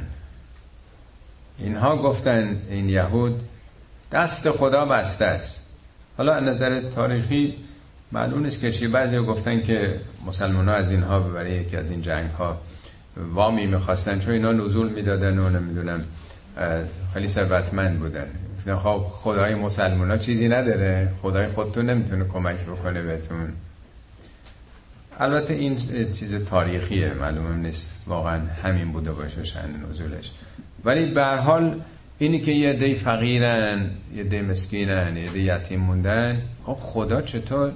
[1.60, 3.42] اینها گفتن این یهود
[4.12, 5.68] دست خدا بسته است.
[6.18, 7.56] حالا نظر تاریخی
[8.12, 8.88] معلوم نیست که چی.
[8.88, 12.58] بعضی گفتن که مسلمان ها از اینها برای یکی از این جنگ ها
[13.34, 16.04] وامی می‌خواستن چون اینا نزول می‌دادن و نمی‌دونم
[17.14, 18.28] خیلی ثروتمند بودن.
[18.78, 21.12] خب خدای مسلمان ها چیزی نداره.
[21.22, 23.54] خدای خودتون نمی‌تونه کمک بکنه بهتون.
[25.22, 25.76] البته این
[26.12, 27.96] چیز تاریخیه معلومم نیست.
[28.08, 30.32] واقعا همین بوده باشه شن نزولش.
[30.86, 31.82] ولی به حال
[32.20, 37.72] اینی که یه دی فقیرن یه دی مسکینن یه دی یتیم موندن خب خدا چطور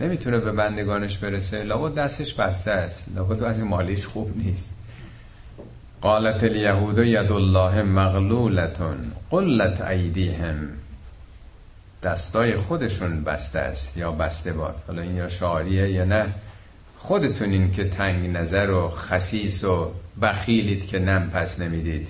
[0.00, 3.06] نمی‌تونه به بندگانش برسه؟ لابد دستش بسته است.
[3.16, 4.74] لابد از مالیش خوب نیست.
[6.00, 8.96] قالت الیهود ید الله مغلولتون
[9.30, 10.56] قلت ایدیهم.
[12.04, 14.82] دستای خودشون بسته است یا بسته باد.
[14.86, 16.26] حالا این یا شعاریه یا نه.
[16.98, 22.08] خودتونین که تنگ نظر و خسیس و بخیلید که نم پس نمی‌دید.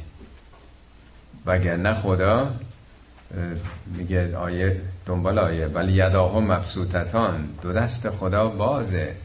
[1.47, 2.55] وگر نه خدا
[3.97, 7.49] میگه آیه دنبال آیه ولی یداه مبسوطتان.
[7.63, 9.17] دو دست خدا بازه.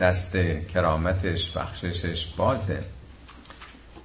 [0.00, 0.36] دست
[0.74, 2.78] کرامتش بخششش بازه.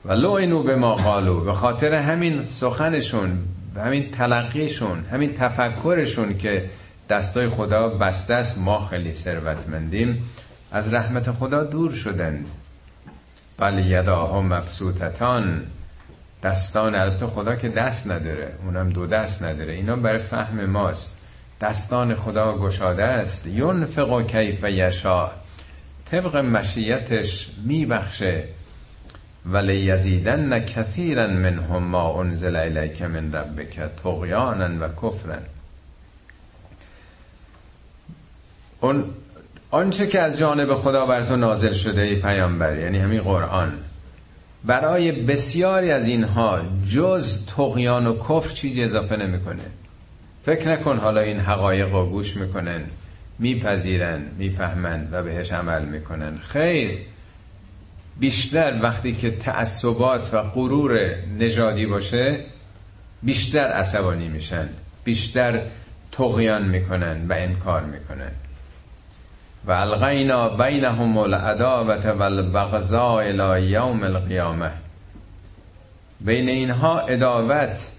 [0.05, 3.39] و اینو به ما قالو به خاطر همین سخنشون
[3.79, 6.69] همین تلقیشون همین تفکرشون که
[7.10, 10.29] دستای خدا بسته است ما خیلی ثروتمندیم.
[10.71, 12.47] از رحمت خدا دور شدند.
[13.57, 15.63] بل یداها مبسوطتان.
[16.43, 19.73] دستان البته خدا که دست نداره اونم دو دست نداره.
[19.73, 21.17] اینا برای فهم ماست.
[21.62, 23.47] دستان خدا گشاده است.
[23.47, 25.31] ینفق کیف یشا
[26.12, 28.43] طبق مشیتش میبخشه.
[29.45, 35.38] ولی یزیدن کثیرا منهم ما انزل الیک من ربک طغیانا و کفرا.
[38.82, 39.04] اون
[39.71, 43.73] آنچه که از جانب خدا بر تو نازل شده ای پیامبر یعنی همین قرآن.
[44.63, 49.63] برای بسیاری از اینها جز تقیان و کفر چیزی اضافه نمی‌کنه.
[50.45, 52.82] فکر نکن حالا این حقایق رو گوش می‌کنن
[53.39, 56.38] میپذیرن می‌فهمن و بهش عمل می‌کنن.
[56.38, 56.97] خیر.
[58.19, 62.45] بیشتر وقتی که تعصبات و غرور نژادی باشه
[63.24, 64.69] بیشتر عصبانی میشن
[65.04, 65.62] بیشتر
[66.12, 68.32] تقیان می‌کنن و انکار می‌کنن.
[69.65, 74.71] و الغینا بینهم العداوت و البغضاء الى یوم القیامه
[76.21, 77.91] بین اینها اداوت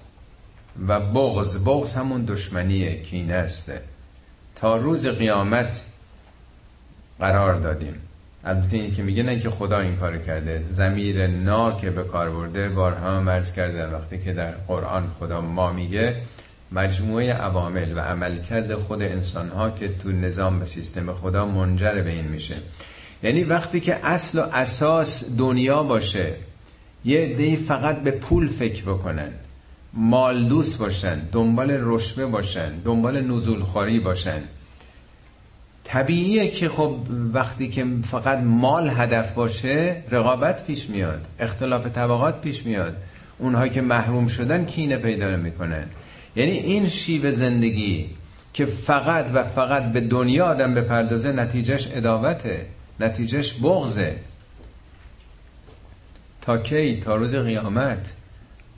[0.88, 3.72] و بغض بغض همون دشمنی کینه است.
[4.54, 5.84] تا روز قیامت
[7.20, 7.94] قرار دادیم.
[8.44, 10.64] البته این که میگه نه که خدا این کار کرده.
[10.72, 12.68] زمیر نا که به کار برده.
[12.68, 13.86] بارها مرز کرده.
[13.86, 16.16] وقتی که در قرآن خدا ما میگه
[16.72, 22.10] مجموعه عوامل و عملکرد خود انسان ها که تو نظام و سیستم خدا منجر به
[22.10, 22.56] این میشه.
[23.22, 26.34] یعنی وقتی که اصل و اساس دنیا باشه
[27.04, 29.32] یه دی فقط به پول فکر بکنن
[29.94, 34.42] مال دوست باشن دنبال رشبه باشن دنبال نزول خاری باشن.
[35.92, 36.96] طبیعیه که خب
[37.32, 42.96] وقتی که فقط مال هدف باشه رقابت پیش میاد اختلاف طبقات پیش میاد.
[43.38, 45.84] اونها که محروم شدن کینه پیدا می‌کنن
[46.36, 48.10] یعنی این شیوه زندگی
[48.52, 52.66] که فقط و فقط به دنیا آدم بپردازه نتیجهش اداوته
[53.00, 54.16] نتیجهش بغزه
[56.40, 58.12] تا کی؟ تا روز قیامت.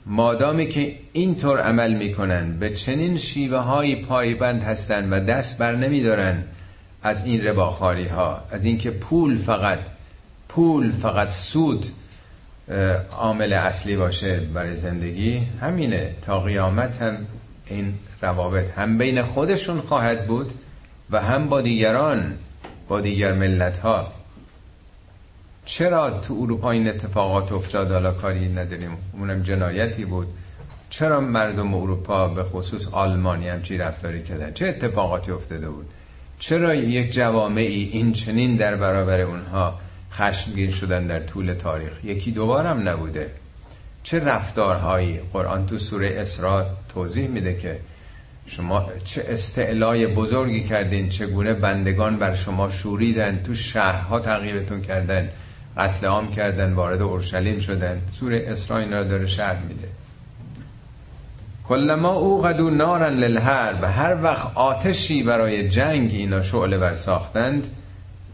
[0.05, 6.43] مادامی که اینطور عمل می‌کنن به چنین شیوه های پایبند هستن و دست بر نمیدارن.
[7.05, 9.79] از این رباخاری ها از اینکه پول فقط
[10.49, 11.85] پول فقط سود
[13.11, 16.15] عامل اصلی باشه برای زندگی همینه.
[16.21, 17.17] تا قیامت هم
[17.65, 20.53] این روابط هم بین خودشون خواهد بود
[21.11, 22.37] و هم با دیگران
[22.87, 24.11] با دیگر ملت ها
[25.65, 28.97] چرا تو اروپا این اتفاقات افتاد؟ حالا کاری نداریم.
[29.13, 30.27] اونم جنایتی بود.
[30.89, 35.85] چرا مردم اروپا به خصوص آلمانی هم چی رفتاری کردن؟ چه اتفاقاتی افتاده بود؟
[36.47, 39.79] چرا یک جوامعی این چنین در برابر اونها
[40.11, 43.31] خشمگین شدن در طول تاریخ؟ یکی دوبارم نبوده.
[44.03, 47.79] چه رفتارهایی؟ قرآن تو سوره اسراء توضیح میده که
[48.47, 55.29] شما چه استعلای بزرگی کردین چگونه بندگان بر شما شوریدن تو شهرها تعقیبتون کردن
[55.77, 58.01] قتل عام کردن وارد اورشلیم شدن.
[58.19, 59.87] سوره اسراء این را داره شرح میده.
[61.67, 67.67] کلما او قدو نارن للحرب هر وقت آتشی برای جنگ اینا شعله بر ساختند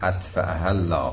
[0.02, 1.12] اطفعها الله.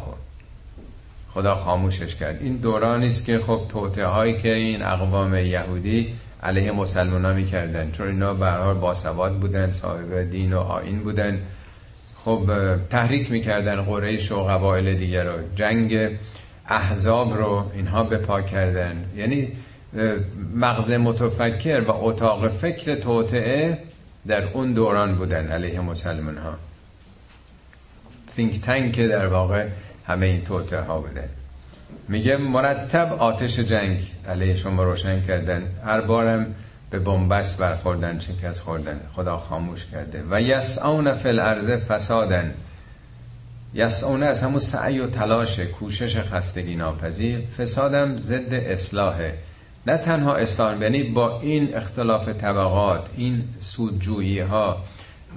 [1.33, 2.41] خدا خاموشش کرد.
[2.41, 7.91] این دورانی است که خب توته هایی که این اقوام یهودی علیه مسلمان ها می‌کردن
[7.91, 11.41] چون اینا به حال باسواد بودن صاحب دین و آین بودن.
[12.25, 12.41] خب
[12.89, 15.39] تحریک می‌کردن قریش و قبایل دیگر رو.
[15.55, 16.17] جنگ
[16.67, 19.05] احزاب رو اینها بپا کردن.
[19.17, 19.51] یعنی
[20.55, 23.77] مغز متفکر و اتاق فکر توطعه
[24.27, 26.53] در اون دوران بودن علیه مسلمان ها.
[28.37, 29.67] Think tank در واقع
[30.07, 31.29] همه این توته ها بوده.
[32.07, 35.67] میگه مرتب آتش جنگ علیه شما روشن کردن.
[35.85, 36.55] هر بارم
[36.89, 38.99] به بنبست برخوردن شکست خوردن.
[39.15, 40.23] خدا خاموش کرده.
[40.29, 42.53] و یسعون فی الارض فسادن
[43.73, 47.39] یسعون از همون سعی و تلاش کوشش خستگی ناپذیر.
[47.57, 49.37] فسادم ضد اصلاحه.
[49.89, 54.77] نه تنها اصلاح یعنی با این اختلاف طبقات این سودجویی ها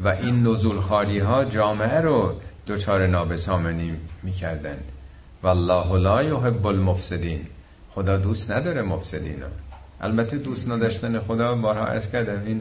[0.04, 2.34] و این نزول خاری ها جامعه رو
[2.66, 3.92] دچار نابسامنی
[4.22, 4.84] می‌کردند.
[5.42, 7.40] والله لا یحب المفسدین.
[7.90, 9.42] خدا دوست نداره مفسدین
[10.00, 12.60] البته دوست نداشتن خدا بارها عرض کردم این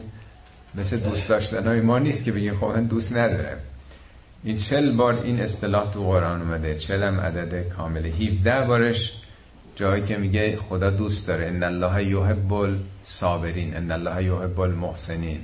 [0.74, 3.58] مثل دوست داشتن های ما نیست که بگیم خب دوست ندارم.
[4.44, 9.12] این چل بار این اصطلاح تو قرآن اومده چل هم عدد کامله 17 بارش
[9.76, 11.46] جایی که میگه خدا دوست داره.
[11.46, 13.76] ان الله یحب الصابرین.
[13.76, 15.40] ان الله یحب المحسنین.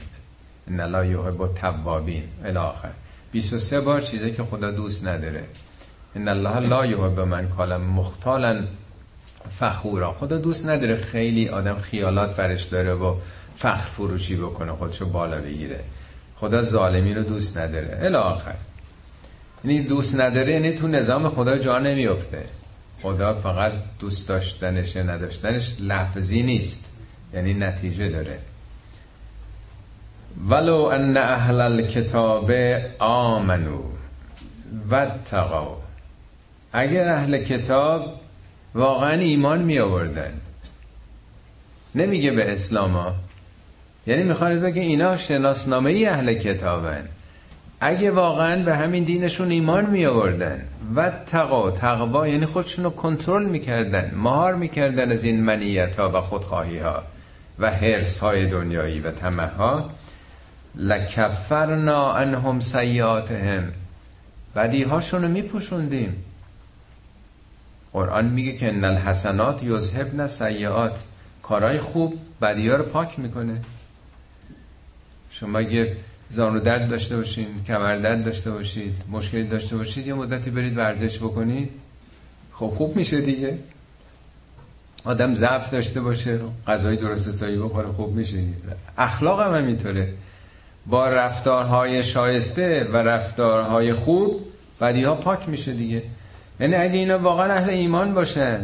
[0.71, 2.23] ان الله یحب التوابین.
[2.45, 2.91] الی آخر.
[3.33, 5.45] 23 بار چیزی که خدا دوست نداره.
[6.17, 8.65] ان الله لا یحب من کالم مختالا
[9.59, 10.13] فخورا.
[10.13, 13.15] خدا دوست نداره خیلی آدم خیالات برش داره و
[13.57, 15.81] فخر فروشی بکنه خودشو بالا بگیره.
[16.37, 17.99] خدا ظالمین رو دوست نداره.
[18.03, 18.55] الی آخر.
[19.65, 22.45] یعنی دوست نداره یعنی تو نظام خدا جا نمیفته
[23.03, 26.85] خدا فقط دوست داشتنش نداشتنش لفظی نیست.
[27.35, 28.39] یعنی نتیجه داره.
[30.49, 32.51] ولو ان اهل الكتاب
[32.99, 33.83] آمنو
[34.91, 35.77] و تقاو
[36.73, 38.21] اگر اهل کتاب
[38.75, 40.41] واقعا ایمان می آوردن
[41.95, 43.15] نمیگه به اسلام
[44.07, 47.09] یعنی می‌خواد بگه اینا شناسنامه ای اهل کتابن.
[47.81, 50.65] اگه واقعا به همین دینشون ایمان می آوردن
[50.97, 56.21] و تقا تقوا یعنی خودشون رو کنترل می‌کردن مهار می‌کردن از این منیت ها و
[56.21, 57.03] خودخواهی ها
[57.59, 59.91] و حرس های دنیایی و تمه ها
[60.75, 63.73] لکفرنا انهم سیاتهم
[64.57, 66.25] بدی هاشون رو میپوشوندیم.
[67.93, 71.03] قرآن میگه که ان الحسنات یذهبن سیئات
[71.43, 73.61] کارهای خوب بدی ها رو پاک می‌کنه.
[75.31, 75.97] شما اگه
[76.31, 81.19] زانو درد داشته باشید کمر درد داشته باشید مشکلی داشته باشید یه مدتی برید ورزش
[81.19, 81.71] بکنید.
[82.53, 83.59] خب خوب میشه دیگه.
[85.05, 88.39] آدم ضعف داشته باشه غذای درست حسابی بخوره خوب میشه.
[88.99, 90.15] اخلاق هم همینطوره.
[90.87, 94.41] با رفتارهای شایسته و رفتارهای خوب
[94.81, 96.03] بدی ها پاک میشه دیگه.
[96.61, 98.61] یعنی اگه اینا واقعا اهل ایمان باشن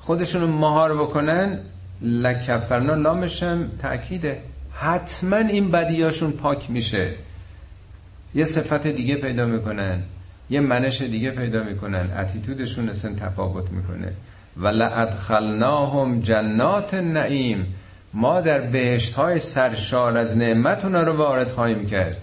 [0.00, 1.58] خودشونو مهار بکنن
[2.02, 4.51] لکفرنا لامشم تأکیده.
[4.82, 7.10] حتما این بدیاشون پاک میشه.
[8.34, 10.02] یه صفت دیگه پیدا می‌کنن.
[10.50, 12.10] یه منش دیگه پیدا می‌کنن.
[12.18, 14.12] اتیتودشون اصلا تفاوت می‌کنه.
[14.56, 17.74] و لادخلناهم جنات نعیم
[18.14, 22.16] ما در بهشت های سرشار از نعمت اونا رو وارد خواهیم کرد.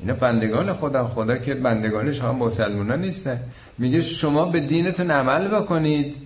[0.00, 3.40] اینا بندگان خدا خدا که بندگانش هم مسلمان نیستن.
[3.78, 6.16] میگه شما به دینتون عمل بکنید.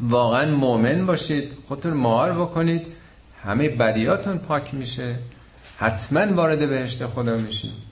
[0.00, 1.52] واقعا مؤمن باشید.
[1.68, 2.99] خودتون مهار بکنید.
[3.44, 5.14] همه بدیاتون پاک میشه.
[5.78, 7.90] حتما وارد بهشت خدا میشید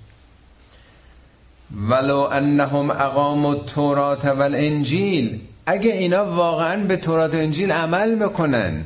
[1.90, 5.40] ولو انهم اقاموا التوراة والانجیل.
[5.66, 8.84] اگه اینا واقعا به تورات و انجیل عمل بکنن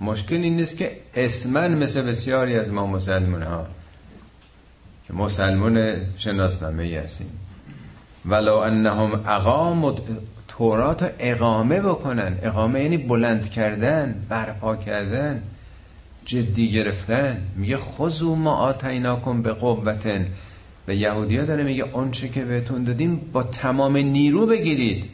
[0.00, 3.66] مشکل این نیست که اسمن مثل بسیاری از ما مسلمان ها
[5.06, 7.30] که مسلمان شناسنامه ای هستیم.
[8.26, 9.96] ولو انهم اقام
[10.48, 12.38] تورات اقامه بکنن.
[12.42, 15.42] اقامه یعنی بلند کردن برپا کردن.
[16.26, 17.42] جدی گرفتن.
[17.56, 20.26] میگه خذو ما آتیناکم به قوتن
[20.86, 25.04] به یهودیا داره میگه آنچه که بهتون دادیم با تمام نیرو بگیرید.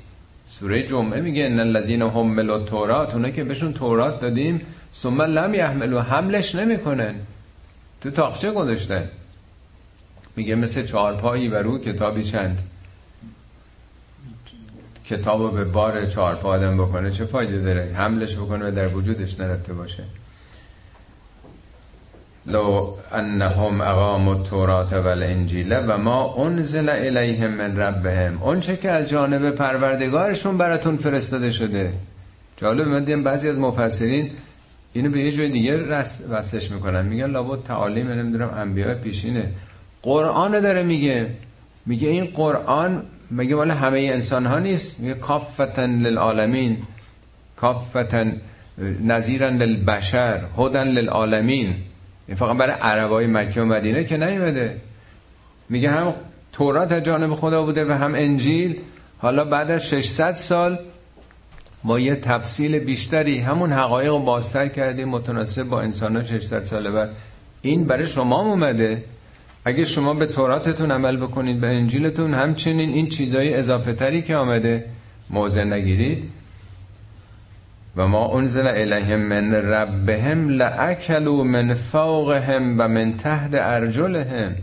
[0.46, 4.60] سوره جمعه میگه ان الذين حملوا التوراة اونا که بهشون تورات دادیم
[4.92, 7.14] ثم لم يحملوا حملش نمی‌کنن.
[8.00, 9.08] تو تاقچه گذاشتن.
[10.36, 12.62] میگه مثل چهارپایی و رو کتابی چند.
[15.06, 19.72] کتابو به بار چهارپا آدم بکنه چه فایده داره؟ حملش بکنه و در وجودش نرفته
[19.72, 20.04] باشه.
[22.46, 28.42] لو انهم اقاموا التوراة والانجیل و ما انزل الیهم من ربهم.
[28.42, 31.92] اون چه که از جانب پروردگارشون براتون فرستاده شده.
[32.56, 34.30] جالب من دیدم بعضی از مفسرین
[34.92, 35.76] اینو به یه جای دیگه
[36.30, 37.04] وصلش می‌کنن.
[37.04, 39.44] میگن لابد تعالیم نمی‌دونم انبیاء پیشینه.
[40.02, 41.26] قرآن داره میگه.
[41.86, 46.78] میگه این قرآن میگه مال همه انسان ها نیست؟ میگه کافتن للعالمین.
[47.56, 48.40] کافتن
[49.04, 50.40] نظیرن للبشر.
[50.58, 51.74] هدن للعالمین.
[52.34, 54.76] فقط برای عربای مکه و مدینه که نیومده.
[55.68, 56.14] میگه هم
[56.52, 58.78] تورات از جانب خدا بوده و هم انجیل.
[59.18, 60.78] حالا بعد از 600 سال
[61.84, 66.90] با یه تفصیل بیشتری همون حقایق رو بازتر کردیم متناسب با انسان ها 600 ساله
[66.90, 67.10] بعد.
[67.62, 69.04] این برای شما اومده.
[69.64, 74.84] اگه شما به توراتتون عمل بکنید به انجیلتون همچنین این چیزای اضافه تری که آمده
[75.30, 76.30] موضع نگیرید.
[77.96, 84.54] و ما انزل الیهم من ربهم لاکلوا من فوقهم و من تحت ارجلهم.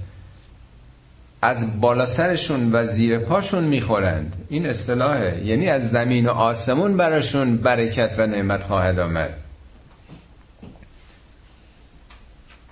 [1.42, 4.36] از بالا سرشون و زیر پاشون می‌خورند.
[4.50, 5.42] این اصطلاحه.
[5.46, 9.34] یعنی از زمین و آسمون براشون برکت و نعمت خواهد آمد.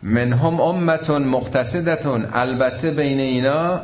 [0.03, 2.25] منهم امتون مقتصدتون.
[2.33, 3.81] البته بین اینا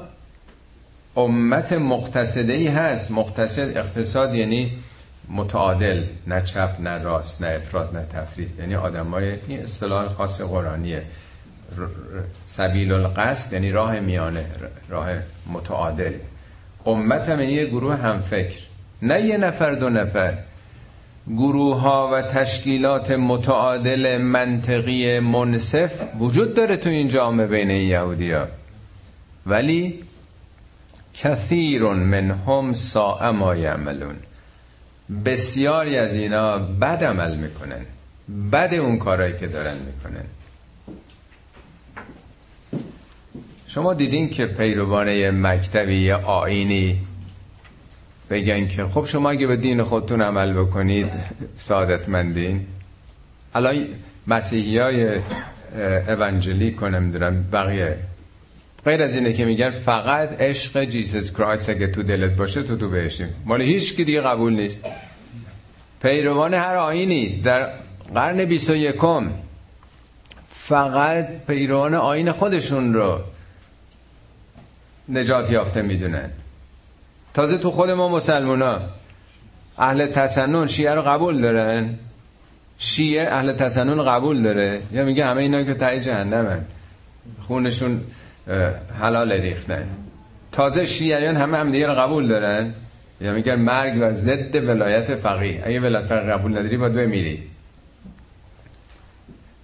[1.15, 3.11] امت مقتصده ای هست.
[3.11, 4.71] مقتصد اقتصاد یعنی
[5.29, 8.59] متعادل نه چپ نه راست نه افراد نه تفرید.
[8.59, 11.03] یعنی آدمای این اصطلاح خاص قرآنیه.
[12.45, 14.45] سبیل القصد یعنی راه میانه
[14.89, 15.09] راه
[15.53, 16.13] متعادل.
[16.85, 18.59] امت هم یه گروه هم فکر
[19.01, 20.37] نه یه نفر دو نفر.
[21.27, 28.47] گروه ها و تشکیلات متعادل منطقی منصف وجود داره تو این جامعه بین یهودی ها
[29.45, 30.03] ولی
[31.13, 34.15] کثیر منهم ساء ما یعملون.
[35.25, 37.85] بسیاری از اینا بد عمل می‌کنن.
[38.51, 40.25] بد اون کارهایی که دارن می‌کنن.
[43.67, 47.01] شما دیدین که پیروان مکتبی یا آینی
[48.29, 51.11] بگن که خب شما اگه به دین خودتون عمل بکنید
[51.57, 52.65] سعادتمندین.
[53.55, 53.87] الان
[54.27, 55.19] مسیحی های
[56.07, 57.97] اوانجلیک کنم دارم بقیه
[58.85, 62.89] غیر از اینه که میگن فقط عشق جیسس کرایست اگه تو دلت باشه تو تو
[62.89, 64.81] بهشیم مال هیچ که دیگه قبول نیست.
[66.01, 67.69] پیروان هر آینی در
[68.13, 68.95] قرن 21
[70.49, 73.19] فقط پیروان آین خودشون رو
[75.09, 76.29] نجات یافته می‌دونن.
[77.33, 78.81] تازه تو خود ما مسلمونا
[79.77, 81.99] اهل تسنن شیعه رو قبول دارن؟
[82.77, 86.65] شیعه اهل تسنن قبول داره؟ یا میگه همه اینا که تایی جهنمن.
[87.47, 88.01] خونشون
[88.99, 89.87] حلال ریختن.
[90.51, 92.73] تازه شیعیان همه هم دیگه قبول دارن؟
[93.21, 95.61] یا میگن مرگ و ضد ولایت فقیه.
[95.65, 97.43] اگه ولایت فقیه قبول نداری باید بمیری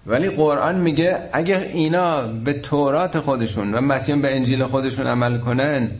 [0.09, 5.91] ولی قرآن میگه اگه اینا به تورات خودشون و مسیحیان به انجیل خودشون عمل کنن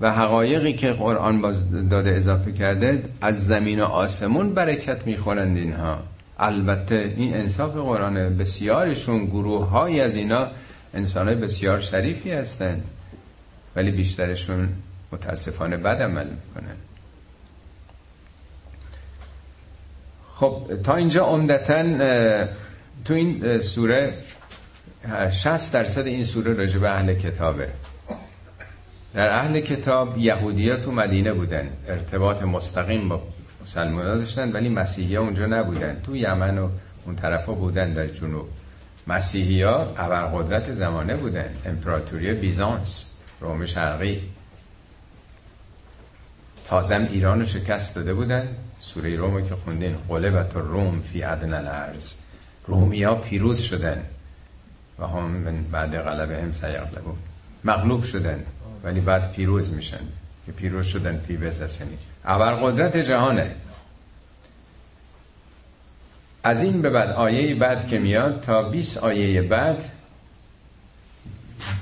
[0.00, 5.98] و حقایقی که قرآن باز داده اضافه کرده از زمین و آسمون برکت می‌خورند اینها.
[6.38, 10.46] البته این انصاف قرآن بسیارشون گروه های از اینا
[10.94, 12.84] انسان بسیار شریفی هستند.
[13.76, 14.68] ولی بیشترشون
[15.12, 16.76] متاسفانه بد عمل می‌کنن.
[20.34, 21.82] خب تا اینجا عمدتا
[23.04, 24.14] تو این سوره
[25.32, 27.68] 60 درصد این سوره راجع به اهل کتابه.
[29.14, 31.68] در اهل کتاب یهودی تو مدینه بودن.
[31.88, 33.22] ارتباط مستقیم با
[33.62, 36.00] مسلمان داشتن ولی مسیحی ها اونجا نبودن.
[36.00, 36.68] تو یمن و
[37.06, 38.48] اون طرف ها بودن در جنوب.
[39.08, 39.84] مسیحی ها
[40.34, 43.06] قدرت زمانه بودن امپراتوری بیزانس
[43.40, 44.22] روم شرقی.
[46.64, 49.96] تازم ایران رو شکست داده بودن سوره روم که خوندین.
[50.08, 52.14] قلبت روم فی عدن الارض.
[52.66, 54.04] رومی ها پیروز شدن
[54.98, 57.16] و هم بعد غلبه هم سیغلبون
[57.64, 58.44] مغلوب شدن
[58.84, 60.00] ولی بعد پیروز میشن.
[60.46, 63.54] که پیروز شدن فی بزسنی اول قدرت جهانه.
[66.44, 69.84] از این به بعد آیه بعد که میاد تا 20 آیه بعد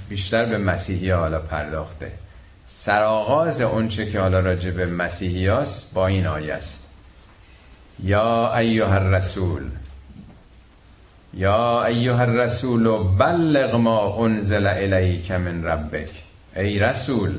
[0.08, 2.12] بیشتر به مسیحی حالا پرداخته.
[2.66, 5.50] سرآغاز اونچه که حالا راجع به مسیحی
[5.94, 6.82] با این آیه است.
[8.02, 9.62] یا ایها الرسول
[11.34, 12.84] یا ایها الرسول
[13.18, 16.10] بلغ ما انزل الیک من ربک.
[16.56, 17.38] ای رسول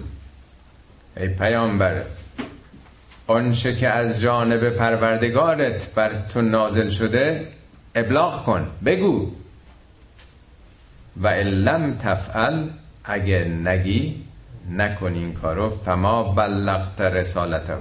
[1.17, 2.03] ای پیامبر
[3.27, 7.47] آنچه که از جانب پروردگارت بر تو نازل شده
[7.95, 9.31] ابلاغ کن بگو.
[11.21, 12.67] و لم تفعل
[13.03, 14.23] اگه نگی
[14.71, 17.77] نکن این کارو فما بلغت رسالته.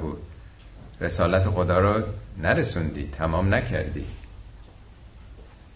[1.00, 2.02] رسالت خدا رو
[2.42, 4.04] نرسوندی تمام نکردی.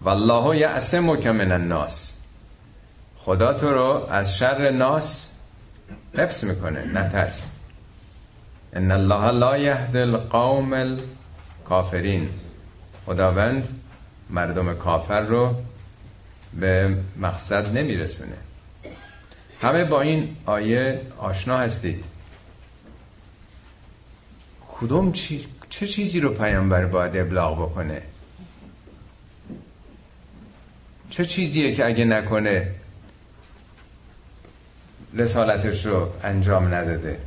[0.02, 2.14] والله یعصمک من الناس.
[3.16, 5.30] خدا تو رو از شر ناس
[6.16, 7.50] حفظ می‌کنه نترس.
[8.72, 12.28] ان الله لا یهد القوم الکافرین
[13.06, 13.68] خداوند
[14.30, 15.54] مردم کافر رو
[16.60, 18.36] به مقصد نمیرسونه.
[19.60, 22.04] همه با این آیه آشنا هستید.
[24.68, 25.46] کدوم چی...
[25.70, 28.02] چه چیزی رو پیامبر باید ابلاغ بکنه؟
[31.10, 32.74] چه چیزیه که اگه نکنه
[35.14, 37.18] رسالتش رو انجام نداده؟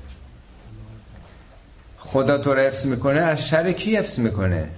[2.14, 4.70] خدا تو رو حفظ می‌کنه از شر کی حفظ می‌کنه؟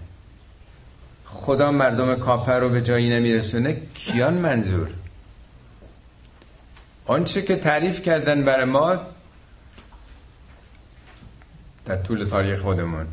[1.26, 4.90] خدا مردم کافر رو به جایی نمیرسونه؟ کیان منظور؟
[7.06, 9.00] آنچه که تعریف کردن برای ما
[11.86, 13.08] در طول تاریخ خودمون.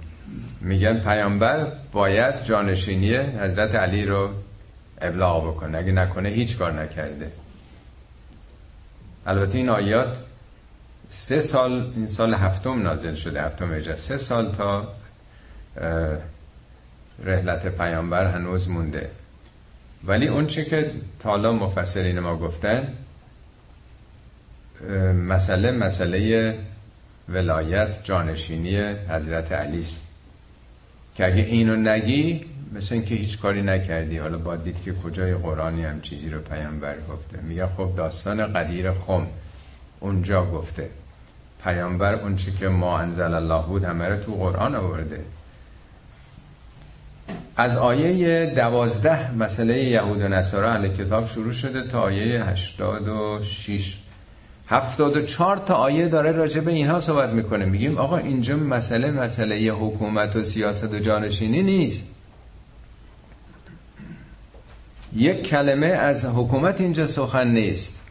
[0.60, 4.30] میگن پیامبر باید جانشینی حضرت علی رو
[5.00, 5.78] ابلاغ بکنه.
[5.78, 7.32] اگه نکنه هیچ کار نکرده.
[9.26, 10.18] البته این آیات
[11.12, 14.88] سه سال این سال هفتم نازل شده هفتم اجازه سه سال تا
[17.24, 19.10] رحلت پیامبر هنوز مونده.
[20.04, 22.92] ولی اون چی که تالا مفسرین ما گفتن
[25.14, 26.58] مسئله مسئله
[27.28, 28.76] ولایت جانشینی
[29.08, 30.00] حضرت علی است.
[31.14, 34.18] که اگه اینو نگی مثل اینکه هیچ کاری نکردی.
[34.18, 37.38] حالا با دید که کجای قرآنی هم چیزی رو پیامبر گفته.
[37.40, 39.26] میگه خب داستان قدیر خم
[40.00, 40.90] اونجا گفته.
[41.64, 45.24] پیامبر اونچه که ما انزل الله بود همه رو تو قرآن آورده.
[47.56, 53.42] از آیه دوازده مسئله یهود و نصارا اهل کتاب شروع شده تا آیه هشتاد و
[53.42, 53.98] شیش.
[54.68, 57.64] هفتاد و چار تا آیه داره راجع به اینها صحبت می‌کنه.
[57.64, 62.06] میگیم آقا اینجا مسئله مسئله یه حکومت و سیاست و جانشینی نیست.
[65.16, 68.01] یک کلمه از حکومت اینجا سخن نیست.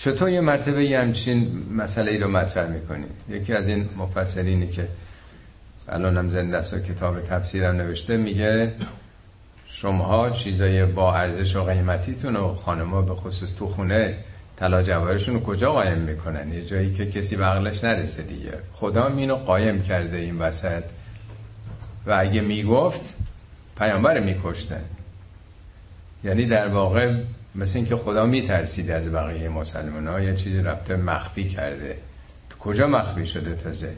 [0.00, 4.88] چطور یه مرتبه یه همچین مسئله ای رو مطرح می‌کنی؟ یکی از این مفسرینی که
[5.88, 8.72] الان هم زنده است و کتاب تفسیرم نوشته میگه
[9.66, 14.16] شماها چیزای با ارزش و قیمتیتون و خانمها به خصوص تو خونه
[14.56, 18.52] طلا جواهرشون رو کجا قایم می‌کنن؟ یه جایی که کسی به عقلش نرسه دیگه.
[18.72, 20.82] خدا اینو قایم کرده این وسط.
[22.06, 23.14] و اگه می‌گفت
[23.78, 24.84] پیامبر میکشتن.
[26.24, 27.14] یعنی در واقع
[27.54, 31.96] مثل اینکه خدا میترسید از بقیه مسلمان ها یه چیزی رفته مخفی کرده.
[32.60, 33.92] کجا مخفی شده تازه؟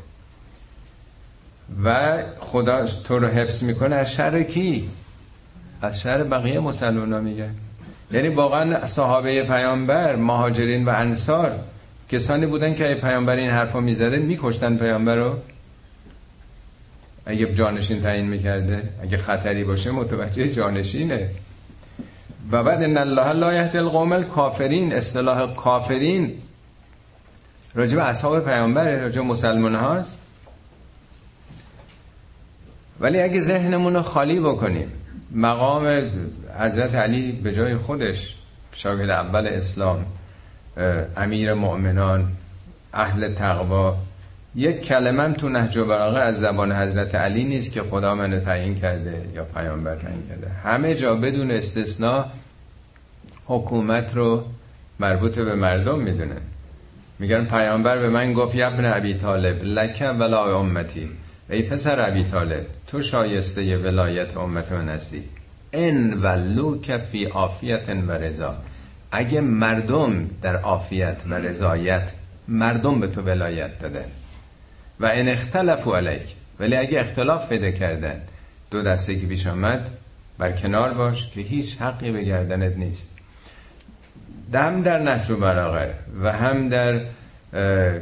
[1.84, 4.90] و خدا تو رو حفظ می‌کنه از شر کی؟
[5.82, 7.48] از شر بقیه مسلمان ها میگه.
[8.12, 11.58] یعنی واقعا صحابه پیامبر مهاجرین و انصار
[12.08, 15.38] کسانی بودن که پیامبر این حرفا می‌زده میکشتن پیامبر رو.
[17.26, 21.30] اگه جانشین تعیین می‌کرده اگه خطری باشه متوجه جانشینه.
[22.52, 26.34] و بعد ان الله لا یهدی القوم الکافرین اصطلاح کافرین
[27.74, 30.18] راجب اصحاب پیامبر راجب مسلمان هاست
[33.00, 34.92] ولی اگه ذهنمون رو خالی بکنیم
[35.30, 36.10] مقام
[36.60, 38.36] حضرت علی به جای خودش
[38.72, 40.06] شاگرد اول اسلام
[41.16, 42.28] امیر مؤمنان
[42.94, 43.96] اهل تقوا
[44.54, 49.28] یک کلمه تو نهج و از زبان حضرت علی نیست که خدا منو تعیین کرده
[49.34, 50.48] یا پیامبر تعیین کرده.
[50.64, 52.26] همه جا بدون استثنا
[53.46, 54.44] حکومت رو
[54.98, 56.36] مربوط به مردم می‌دونه.
[57.18, 61.08] میگن پیامبر به من گفت یبن ابی طالب لکه ولا امتی.
[61.50, 65.24] ای پسر ابی طالب تو شایسته ولایت امت من هستی.
[65.72, 68.54] ان ولو فی عافیت و رضا.
[69.12, 72.12] اگه مردم در عافیت و رضایت
[72.48, 74.04] مردم به تو ولایت دادن.
[75.00, 76.34] و ان اختلفوا علیک.
[76.60, 78.20] ولی اگه اختلاف پیدا کردن
[78.70, 79.90] دو دسته که پیش آمد
[80.38, 83.08] بر کنار باش که هیچ حقی به گردنت نیست.
[84.60, 87.00] هم در نهج و براغه و هم در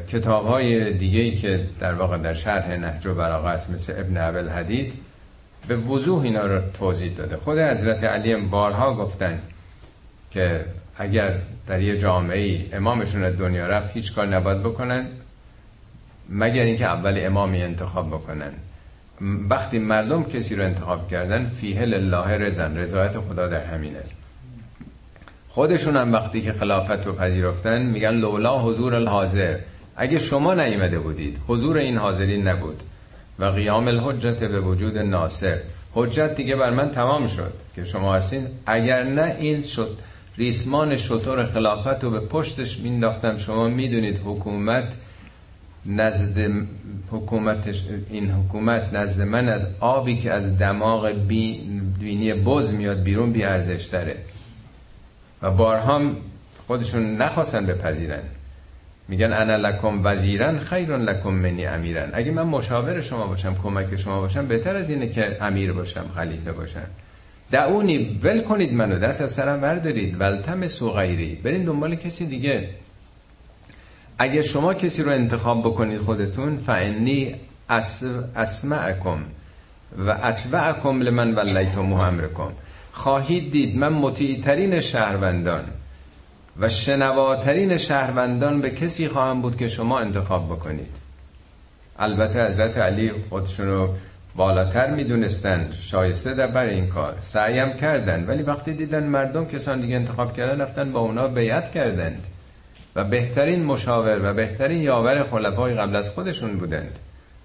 [0.09, 4.49] کتاب های دیگه که در واقع در شرح نهج و براغه است مثل ابن عبل
[4.49, 4.93] حدید
[5.69, 7.37] به وضوح اینا رو توضیح داده.
[7.37, 9.43] خود حضرت علی بارها گفتن
[10.31, 10.65] که
[10.97, 11.35] اگر
[11.67, 15.07] در یه جامعه ای امامشون دنیا رفت هیچ کار نباید بکنن
[16.29, 18.53] مگر اینکه اول امامی انتخاب بکنن.
[19.51, 24.01] وقتی مردم کسی رو انتخاب کردن فیه لله رزن رضایت خدا در همینه
[25.53, 29.59] خودشون هم وقتی که خلافت رو پذیرفتن میگن لولا حضور الحاضر.
[29.97, 32.83] اگه شما نیمده بودید حضور این حاضرین نبود
[33.39, 35.59] و قیام الحجت به وجود ناصر.
[35.95, 38.47] حجت دیگه بر من تمام شد که شما هستین.
[38.67, 39.99] اگر نه این شد
[40.39, 44.93] ریسمان شطور خلافت رو به پشتش مینداختم شما می‌دونید حکومت
[45.87, 46.39] نزد
[47.11, 47.75] حکومت
[48.11, 51.13] این حکومت نزد من از آبی که از دماغ
[51.99, 54.17] بینی بز میاد بیرون بی ارزش تره
[55.43, 56.01] و بارها
[56.67, 58.23] خودشون نخواستن بپذیرن.
[59.09, 62.11] میگن انا لکم وزیرن خیرون لکم منی امیرن.
[62.13, 66.53] اگه من مشاور شما باشم کمک شما باشم بهتر از اینه که امیر باشم خلیفه
[66.53, 66.87] باشم.
[67.51, 70.21] دعونی ول کنید منو دست از سرم بردارید.
[70.21, 71.35] ولتم سو غیری.
[71.35, 72.69] برین دنبال کسی دیگه.
[74.19, 77.35] اگه شما کسی رو انتخاب بکنید خودتون فعنی
[78.37, 79.19] اسمعکم
[80.07, 82.53] و اتبعکم لمن ولیتم امرکم.
[82.93, 85.65] خواهید دید من مطیعترین شهروندان
[86.61, 90.97] و شنواترین شهروندان به کسی خواهم بود که شما انتخاب بکنید.
[91.99, 93.89] البته حضرت علی خودشونو
[94.37, 97.15] بالاتر می‌دونستن شایسته در بر این کار.
[97.21, 102.27] سعیم کردن ولی وقتی دیدن مردم کسان دیگه انتخاب کردن رفتن با اونا بیعت کردند
[102.97, 106.99] و بهترین مشاور و بهترین یاور خلفای قبل از خودشون بودند.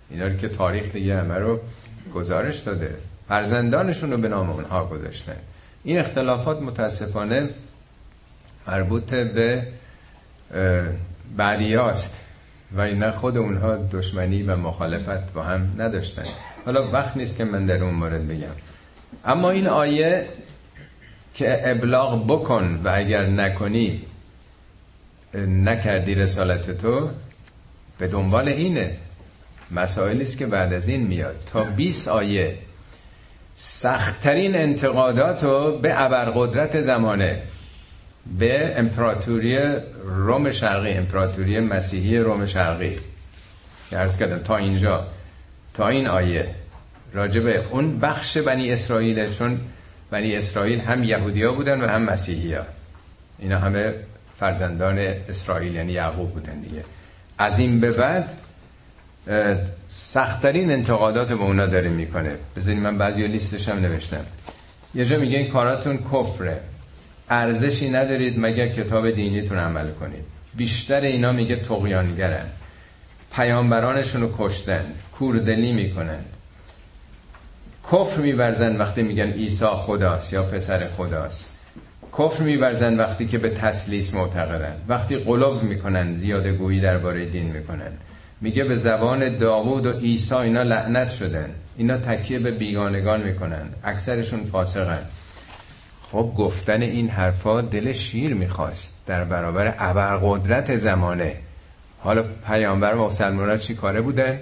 [0.09, 1.59] اینا که تاریخ دیگه همه رو
[2.15, 2.95] گزارش داده.
[3.29, 5.35] فرزندانشون رو به نام اونها گذاشتن.
[5.83, 7.49] این اختلافات متاسفانه
[8.67, 9.67] مربوط به
[11.37, 12.21] بعدیاست
[12.71, 16.25] و اینا خود اونها دشمنی و مخالفت با هم نداشتن.
[16.65, 18.55] حالا وقت نیست که من در اون مورد بگم.
[19.25, 20.25] اما این آیه
[21.33, 24.01] که ابلاغ بکن و اگر نکنی
[25.47, 27.09] نکردی رسالت تو
[27.97, 28.97] به دنبال اینه.
[29.71, 31.35] مسائلی است که بعد از این میاد.
[31.45, 32.57] تا 20 آیه
[33.55, 37.41] سختترین انتقادات رو به ابرقدرت زمانه
[38.39, 39.57] به امپراتوری
[40.03, 42.99] روم شرقی امپراتوری مسیحی روم شرقی.
[43.91, 45.07] ارز کردم تا اینجا
[45.73, 46.55] تا این آیه.
[47.13, 49.61] راجبه اون بخش بنی اسرائیل چون
[50.11, 52.63] بنی اسرائیل هم یهودیا بودن و هم مسیحی ها
[53.39, 53.93] اینا همه
[54.39, 56.83] فرزندان اسرائیل یعنی یعقوب بودن دیگه.
[57.37, 58.31] از این به بعد
[59.99, 62.35] سختترین انتقادات به اونا داره می‌کنه.
[62.55, 64.25] بذارید من بعضی لیستش هم نوشتم.
[64.95, 66.59] یه جا میگه این کاراتون کفره.
[67.29, 70.23] ارزشی ندارید مگر کتاب دینیتون عمل کنید.
[70.53, 72.45] بیشتر اینا میگه تقیانگرن
[73.35, 74.85] پیامبرانشون رو کشتن.
[75.19, 76.19] کوردلی می‌کنن.
[77.91, 81.45] کفر میورزن وقتی میگن عیسی خداست یا پسر خداست.
[82.17, 84.75] کفر میورزن وقتی که به تسلیس معتقدن.
[84.87, 87.91] وقتی قلوب می‌کنن زیاده گویی درباره دین می‌کنن.
[88.41, 91.49] میگه به زبان داوود و عیسی اینا لعنت شدن.
[91.77, 93.69] اینا تکیه به بیگانگان می‌کنن.
[93.83, 95.05] اکثرشون فاسقن.
[96.01, 98.93] خب گفتن این حرفا دل شیر می‌خواست.
[99.05, 101.35] در برابر ابرقدرت زمانه.
[101.99, 104.39] حالا پیامبر مسلمان چی کاره بودن؟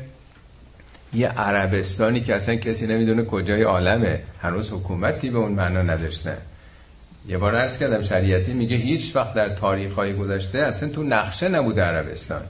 [1.14, 4.22] یه عربستانی که اصلا کسی نمی‌دونه کجای عالمه.
[4.42, 6.38] هنوز حکومتی به اون معنا نداشتن.
[7.28, 11.50] یه بار عرض کردم شریعتی میگه هیچ وقت در تاریخ های گذشته اصلا تو نقشه
[11.50, 12.42] نبوده عربستان.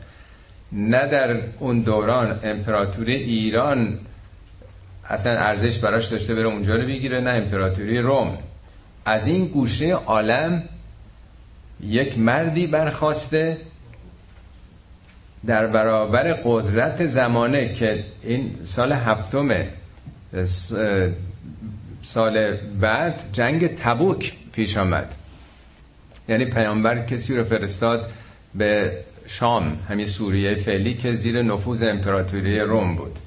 [0.74, 3.99] نه در اون دوران امپراتوری ایران
[5.09, 8.38] اصلا ارزش براش داشته بره اونجا رو بگیره نه امپراتوری روم.
[9.05, 10.63] از این گوشه عالم
[11.82, 13.57] یک مردی برخواسته
[15.45, 19.49] در برابر قدرت زمانه که این سال هفتم
[22.01, 25.15] سال بعد جنگ تبوک پیش آمد.
[26.30, 28.09] یعنی پیامبر کسی رو فرستاد
[28.55, 28.97] به
[29.28, 33.19] شام همین سوریه فعلی که زیر نفوذ امپراتوری روم بود.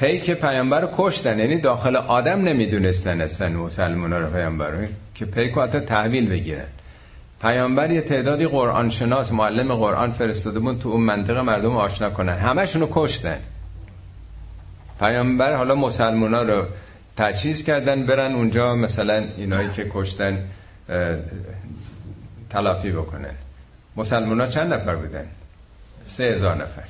[0.00, 5.62] پیک پیامبر رو کشتن یعنی داخل آدم نمی‌دونستن اصلا مسلمان رو پیامبر که پیک رو
[5.62, 6.66] حتی تحویل بگیرن.
[7.42, 12.38] پیامبر یه تعدادی قرآن شناس معلم قرآن فرستاده بود تو اون منطقه مردم آشنا کنن.
[12.38, 13.38] همشون رو کشتن.
[15.00, 16.64] پیامبر حالا مسلمان رو
[17.16, 20.44] تجهیز کردن برن اونجا مثلا اینایی که کشتن
[22.50, 23.34] تلافی بکنن.
[23.96, 25.26] مسلمان ها چند نفر بودن؟
[26.04, 26.84] سه هزار نفر.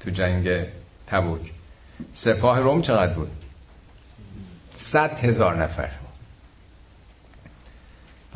[0.00, 0.66] تو جنگ
[1.06, 1.40] تبوک.
[2.12, 3.30] سپاه روم چقدر بود؟
[4.74, 5.90] صد هزار نفر.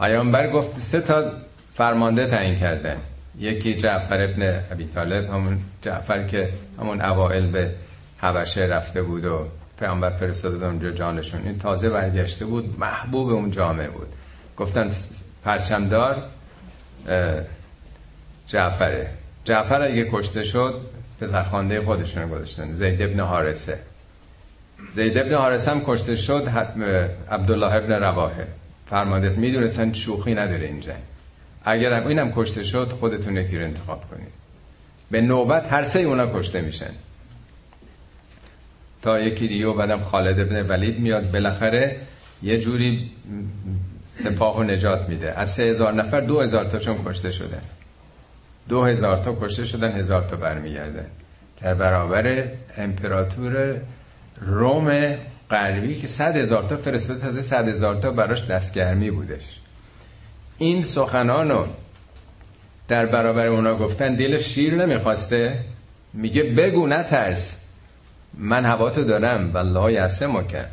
[0.01, 1.33] پیامبر گفت سه تا
[1.75, 2.97] فرمانده تعیین کردن.
[3.39, 7.75] یکی جعفر ابن ابی طالب همون جعفر که همون اوائل به
[8.19, 9.49] حبشه رفته بود و
[9.79, 11.43] پیامبر فرستاده اونجا جانشون.
[11.43, 14.09] این تازه برگشته بود محبوب اون جامعه بود.
[14.57, 14.91] گفتن
[15.45, 16.23] پرچمدار
[18.47, 19.09] جعفره.
[19.44, 20.80] جعفر اگه کشته شد
[21.20, 22.72] پسرخوانده خودشون گذاشتن.
[22.72, 23.78] زید ابن حارسه
[24.92, 26.49] زید ابن حارسه هم کشته شد
[27.30, 28.47] عبدالله ابن رواحه.
[28.90, 29.38] فرمانده است.
[29.38, 31.03] می‌دونستن شوخی نداره این جنگ.
[31.64, 34.28] اگر اینم کشته شد خودتون یکی رو انتخاب کنید.
[35.11, 36.90] به نوبت هر سه اونا کشته میشن.
[39.03, 41.30] تا یکی دیگه و بعدم خالد ابن ولید میاد.
[41.30, 41.97] بالاخره
[42.42, 43.11] یه جوری
[44.07, 45.32] سپاه و نجات میده.
[45.32, 47.62] از سه هزار نفر دو هزار تاشون کشته شدن.
[48.69, 51.07] دو هزار تا کشته شدن هزار تا برمیگردن.
[51.62, 53.81] در برابر امپراتور
[54.41, 55.14] روم
[55.51, 59.61] غربی که صد هزار تا فرستاده تازه صد هزار تا براش دستگرمی بودش.
[60.59, 61.67] این سخنانو
[62.89, 65.59] در برابر اونا گفتن دل شیر نمی‌خواسته.
[66.12, 67.69] میگه بگو نترس.
[68.35, 69.53] من هوا تو دارم.
[69.55, 70.64] والله یعصه مکن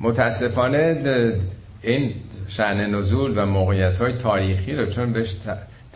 [0.00, 1.32] متاسفانه
[1.82, 2.14] این
[2.48, 5.36] شعن نزول و موقعیت های تاریخی رو چون بهش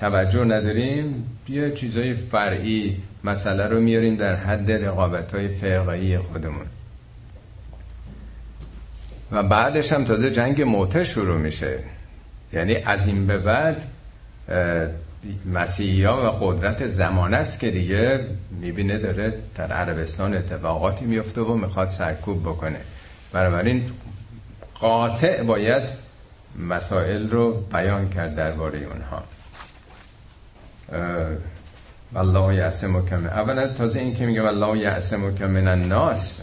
[0.01, 1.27] توجه نداریم.
[1.49, 6.67] یه چیزای فرعی مسئله رو میاریم در حد رقابت های فرقایی خودمون.
[9.33, 11.79] و بعدش هم تازه جنگ موته شروع میشه.
[12.53, 13.85] یعنی از این به بعد
[15.53, 18.27] مسیحی ها و قدرت زمان است که دیگه
[18.61, 22.81] می‌بینه داره در عربستان اتفاقاتی میفته و می‌خواد سرکوب بکنه.
[23.33, 23.91] بنابراین
[24.75, 25.83] قاطع باید
[26.59, 29.23] مسائل رو بیان کرد درباره اونها.
[32.13, 36.41] والله یعصمک من اولا تازه این که میگه والله یعصمک من الناس.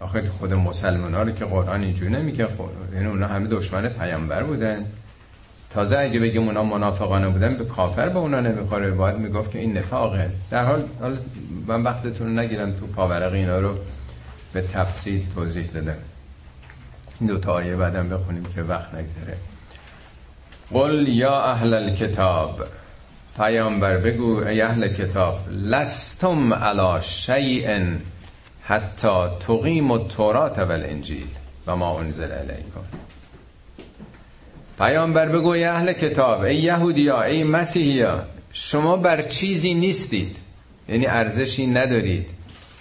[0.00, 2.46] آخه خود مسلمان ها رو که قرآن اینجوری نمیگه.
[2.46, 4.86] خود یعنی اونا همه دشمن پیامبر بودن.
[5.70, 8.90] تازه اگه بگیم اونا منافقانه بودن به کافر به اونا نمی‌خوره.
[8.90, 10.30] باید می‌گفت که این نفاقه.
[10.50, 10.84] در حال
[11.66, 13.74] من وقتتون نگیرم تو پاورق اینا رو
[14.52, 15.96] به تفصیل توضیح دادم
[17.20, 19.36] این دو تا آیه بعدم بخونیم که وقت نگذره.
[20.72, 22.64] قل یا اهل الكتاب
[23.36, 27.80] پیامبر بگو ای اهل کتاب لستم علا شیء
[28.62, 31.26] حتی تقیم التورات و الانجیل
[31.66, 32.84] و ما انزل علیکم.
[34.78, 38.22] پیامبر بگو ای اهل کتاب ای یهودیا ای مسیحیا
[38.52, 40.36] شما بر چیزی نیستید.
[40.88, 42.30] یعنی ارزشی ندارید.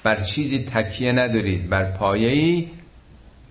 [0.03, 1.69] بر چیزی تکیه ندارید.
[1.69, 2.67] بر پایه‌ای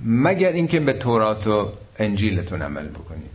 [0.00, 3.30] مگر اینکه به تورات و انجیلتون عمل بکنید.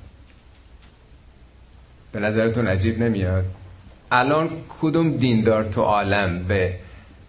[2.11, 3.45] به نظرتون عجیب نمیاد؟
[4.11, 4.49] الان
[4.81, 6.73] کدوم دیندار تو عالم به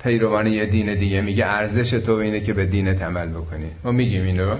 [0.03, 4.22] پیروان یه دین دیگه میگه ارزش تو اینه که به دینت عمل بکنی؟ ما میگیم
[4.22, 4.57] این رو.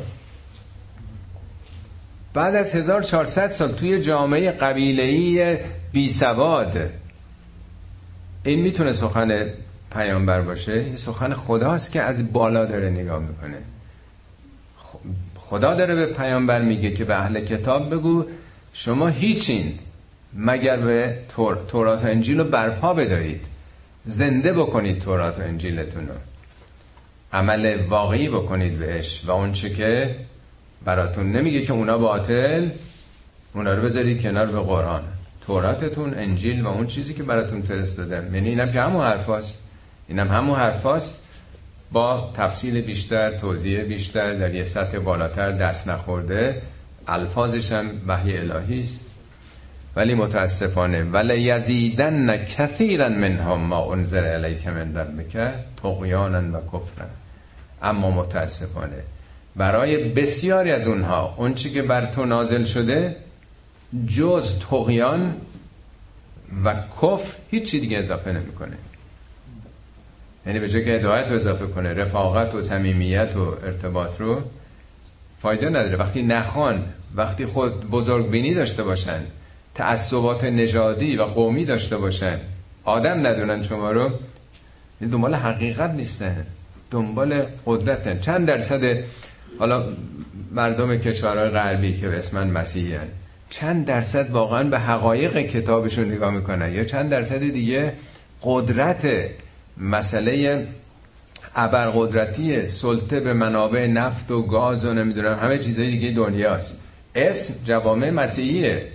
[2.35, 5.57] بعد از 1400 سال توی جامعه قبیله‌ای
[5.93, 6.91] بی سواد
[8.45, 9.45] این می‌تونه سخن
[9.93, 13.59] پیامبر باشه؟ این سخن خداست که از بالا داره نگاه می‌کنه.
[15.39, 18.25] خدا داره به پیامبر میگه که به اهل کتاب بگو
[18.73, 19.79] شما هیچین.
[20.35, 21.19] مگر به
[21.69, 23.47] تورات و انجیل رو برپا بدارید.
[24.05, 26.15] زنده بکنید تورات و انجیلتون رو.
[27.33, 30.17] عمل واقعی بکنید بهش و اون چه که
[30.85, 32.69] براتون نمیگه که اونا باطل
[33.55, 35.03] اونا رو بذارید کنار به قرآن.
[35.47, 39.59] توراتتون انجیل و اون چیزی که براتون فرستادم یعنی اینم که همون حرفاست
[40.09, 41.23] اینم همون حرفاست
[41.93, 46.63] با تفصیل بیشتر توضیح بیشتر در یه سطح بالاتر دست نخورده.
[47.09, 49.05] الفاظش هم وحی الهی است.
[49.97, 57.07] ولی متاسفانه ولی یزیدن کثیرا منهم ما انزل علیک من ربک طغیانا و کفرا.
[57.83, 59.03] اما متاسفانه
[59.57, 63.17] برای بسیاری از اونها اون چی که بر تو نازل شده
[64.07, 65.35] جز تقیان
[66.65, 68.77] و کفر هیچی دیگه اضافه نمی‌کنه.
[70.47, 74.43] یعنی به جای که هدایت رو اضافه کنه رفاقت و صمیمیت و ارتباط رو
[75.43, 75.97] فایده نداره.
[75.97, 76.85] وقتی نخوان
[77.15, 79.21] وقتی خود بزرگ بینی داشته باشن
[79.75, 82.39] تعصبات نژادی و قومی داشته باشن.
[82.85, 84.11] آدم ندونن شما رو.
[85.01, 86.47] دنبال حقیقت نیستن.
[86.91, 88.19] دنبال قدرتن.
[88.19, 89.05] چند درصد
[89.59, 89.85] حالا
[90.51, 93.09] مردم کشورهای غربی که اسمن مسیحی هن.
[93.51, 97.93] چند درصد واقعا به حقایق کتابشون نگاه می‌کنن؟ یا چند درصد دیگه
[98.43, 99.09] قدرت
[99.77, 100.67] مسئله
[101.57, 106.77] ابرقدرتی سلطه به منابع نفت و گاز و نمی‌دونم همه چیزهای دیگه دنیاست.
[107.15, 108.87] اسم جوامع مسیحیه.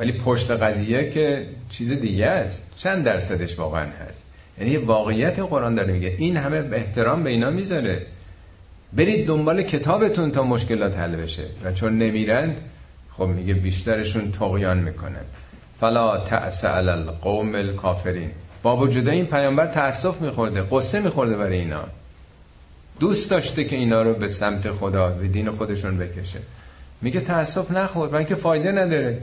[0.00, 2.70] ولی پشت قضیه که چیز دیگه است.
[2.76, 4.26] چند درصدش واقعا هست.
[4.58, 6.14] یعنی واقعیت قرآن داره میگه.
[6.18, 8.06] این همه احترام به اینا می‌ذاره.
[8.92, 11.44] برید دنبال کتابتون تا مشکلات حل بشه.
[11.64, 12.60] و چون نمیرند
[13.16, 15.24] خب میگه بیشترشون تقیان می‌کنن.
[15.80, 18.30] فلا تأس القوم الکافرین.
[18.62, 21.84] با وجود این پیامبر تاسف میخورده قصه میخورده برای اینا.
[23.00, 26.38] دوست داشته که اینا رو به سمت خدا به دین خودشون بکشه.
[27.00, 29.18] میگه تاسف نخور برای که فایده نداره.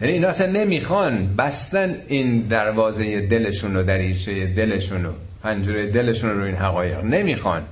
[0.00, 6.44] یعنی اینا اصلا نمی‌خوان بستن این دروازه دلشون و دریچه دلشون و پنجره دلشون رو
[6.44, 7.04] این حقایق.
[7.04, 7.62] نمی‌خوان.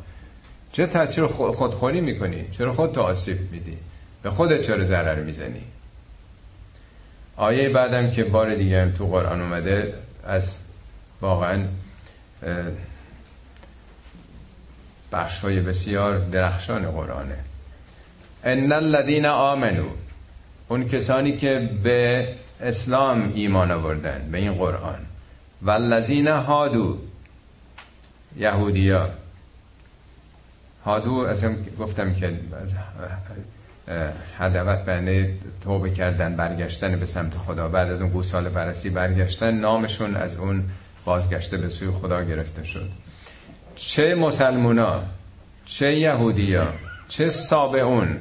[0.73, 3.77] چه تاثیر خودخوری می‌کنی؟ چرا خود تو آسیب میدی؟
[4.23, 5.63] به خودت چرا ضرر می‌زنی؟
[7.37, 10.59] آیه بعدم که بار دیگه هم تو قرآن اومده از
[11.21, 11.65] واقعا
[15.13, 17.39] بخش های بسیار درخشان قرآنه.
[18.45, 19.89] ان الذين آمنو
[20.69, 22.29] اون کسانی که به
[22.61, 24.99] اسلام ایمان آوردن به این قرآن.
[25.63, 26.99] و الذین هادو
[28.37, 29.09] یهودیا.
[30.85, 31.45] هادو از
[31.79, 32.75] گفتم که از
[34.39, 37.69] هدوت بنده توبه کردن برگشتن به سمت خدا.
[37.69, 40.65] بعد از اون گوسال بررسی برگشتن نامشون از اون
[41.05, 42.91] بازگشته به سوی خدا گرفته شد.
[43.77, 45.03] چه مسلمونا
[45.65, 46.73] چه یهودیا
[47.09, 48.17] چه سابعون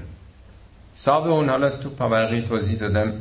[1.00, 3.14] سابعون حالا تو پاورقی توضیح دادم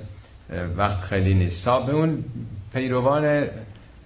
[0.76, 1.64] وقت خیلی نیست.
[1.64, 2.24] سابعون
[2.72, 3.24] پیروان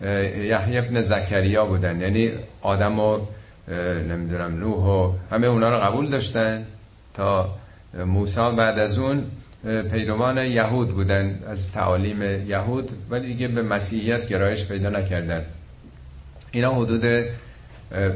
[0.03, 2.01] یحیی ابن زکریا بودن.
[2.01, 3.19] یعنی آدم و
[4.09, 6.67] نمی‌دونم نوح و همه اونا رو قبول داشتن
[7.15, 7.55] تا
[8.07, 9.25] موسی بعد از اون
[9.91, 15.45] پیروان یهود بودن از تعالیم یهود ولی دیگه به مسیحیت گرایش پیدا نکردن.
[16.51, 17.25] اینا حدود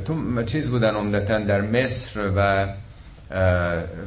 [0.04, 2.66] تو چیز بودن عمدتا در مصر و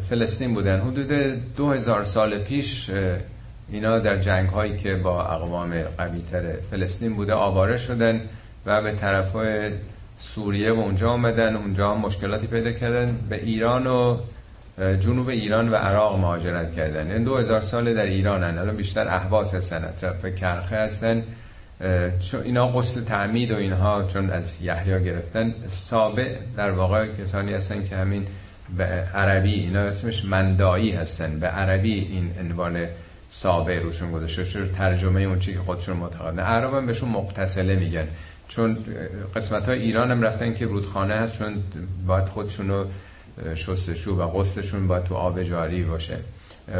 [0.09, 0.79] فلسطین بودن.
[0.79, 1.07] حدود
[1.55, 2.91] دو هزار سال پیش
[3.69, 6.21] اینا در جنگ هایی که با اقوام قوی
[6.71, 8.21] فلسطین بوده آواره شدن
[8.65, 9.35] و به طرف
[10.17, 13.19] سوریه و اونجا آمدن اونجا مشکلاتی پیدا کردن.
[13.29, 14.17] به ایران و
[14.77, 16.99] جنوب ایران و عراق مهاجرت کردن.
[16.99, 18.57] این یعنی دو هزار سال در ایران هن.
[18.57, 21.23] الان بیشتر احواس هستن اطراف کرخه هستن.
[22.19, 27.87] چون اینا قسل تعمید و اینها چون از یحیا گرفتن سابع در واقع کسانی هستن
[27.87, 28.27] که همین
[28.77, 31.39] به عربی اینا اسمش مندایی هستن.
[31.39, 32.85] به عربی این عنوان
[33.29, 34.67] سابع روشون گذاشته شده.
[34.67, 36.39] ترجمه اون چی که خودشون معتقدن.
[36.39, 38.07] عرب هم بهشون مقتصله میگن.
[38.47, 38.77] چون
[39.35, 41.63] قسمت های ایران هم رفتن که رودخانه هست چون
[42.07, 42.85] باید خودشونو
[43.55, 46.17] شستشو و غسلشون باید تو آب جاری باشه.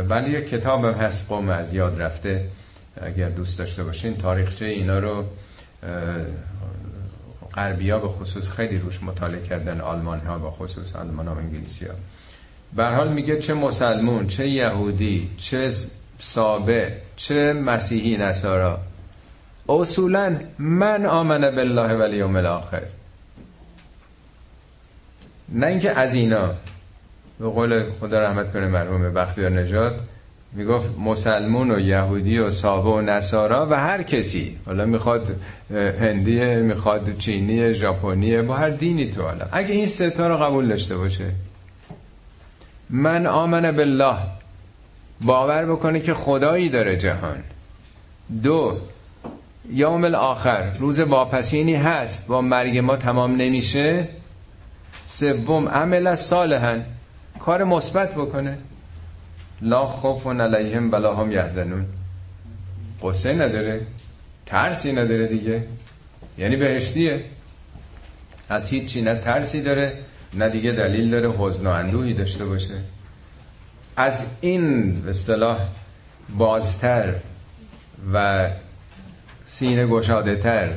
[0.10, 2.46] ولی یک کتاب هم هست قوم از یاد رفته.
[3.02, 5.24] اگر دوست داشته باشین تاریخچه اینا رو
[7.58, 11.38] غربی ها به خصوص خیلی روش مطالعه کردن آلمان ها به خصوص آلمان ها و
[11.38, 11.94] انگلیسی ها
[12.76, 15.72] به حال میگه چه مسلمون چه یهودی چه
[16.20, 18.80] سابه چه مسیحی نصارا.
[19.70, 22.84] اصولا من آمن بالله و الیوم الاخر.
[25.50, 26.54] نه اینکه از اینا.
[27.40, 30.00] به قول خدا رحمت کنه مرحوم بختیار نجات
[30.52, 34.58] می‌گفت مسلمون و یهودی و سابه و نصارا و هر کسی.
[34.66, 35.36] حالا می‌خواد
[35.72, 40.98] هندیه می‌خواد چینی ژاپنی با هر دینی تو حالا اگه این ستا رو قبول داشته
[40.98, 41.26] باشه.
[42.90, 44.18] من آمن بالله.
[45.22, 47.44] باور بکنه که خدایی داره جهان.
[48.44, 48.78] دو
[49.74, 52.28] یوم الاخر روز واپسینی هست.
[52.28, 54.08] با مرگ ما تمام نمیشه.
[55.06, 56.80] سوم عمل صالحا.
[57.40, 58.58] کار مثبت بکنه.
[59.62, 61.86] لا خوف علیهم ولا هم یحزنون.
[63.04, 63.82] قصه نداره
[64.46, 65.64] ترسی نداره دیگه.
[66.38, 67.24] یعنی بهشتیه.
[68.50, 69.94] از هیچی نه ترسی داره
[70.34, 72.74] نه دیگه دلیل داره حزن و اندوهی داشته باشه.
[73.98, 75.60] از این اصطلاح
[76.38, 77.14] بازتر
[78.14, 78.50] و
[79.46, 80.70] سینه گشاده تر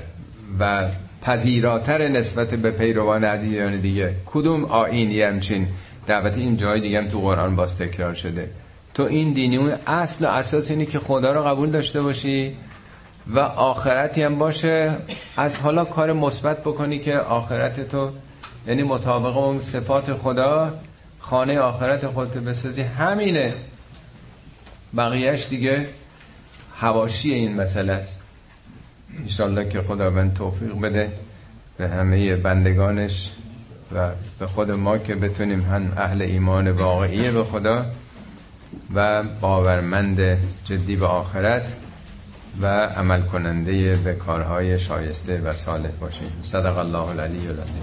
[0.61, 0.89] و
[1.23, 5.69] پذیراتر نسبت به پیروان ادیان دیگه کدوم آینی همچین؟
[6.07, 8.51] دعوت این جای دیگه هم تو قرآن باز تکرار شده.
[8.95, 12.57] تو این دینی اون اصل و اساس اینی که خدا رو قبول داشته باشی
[13.27, 14.97] و آخرتی هم باشه.
[15.37, 18.11] از حالا کار مثبت بکنی که آخرت تو
[18.67, 20.79] یعنی مطابق اون صفات خدا
[21.19, 22.83] خانه آخرت خودت بسازی.
[22.83, 23.55] همینه.
[24.97, 25.89] بقیهش دیگه
[26.77, 28.19] هواشی این مسئله است.
[29.19, 31.13] انشالله که خداوند توفیق بده
[31.79, 33.33] به همه بندگانش
[33.95, 37.87] و به خود ما که بتونیم هم اهل ایمان واقعی به خدا
[38.95, 41.73] و باورمند جدی به آخرت
[42.63, 47.83] و عمل کننده به کارهای شایسته و صالح باشیم صدق الله العلی العظیم.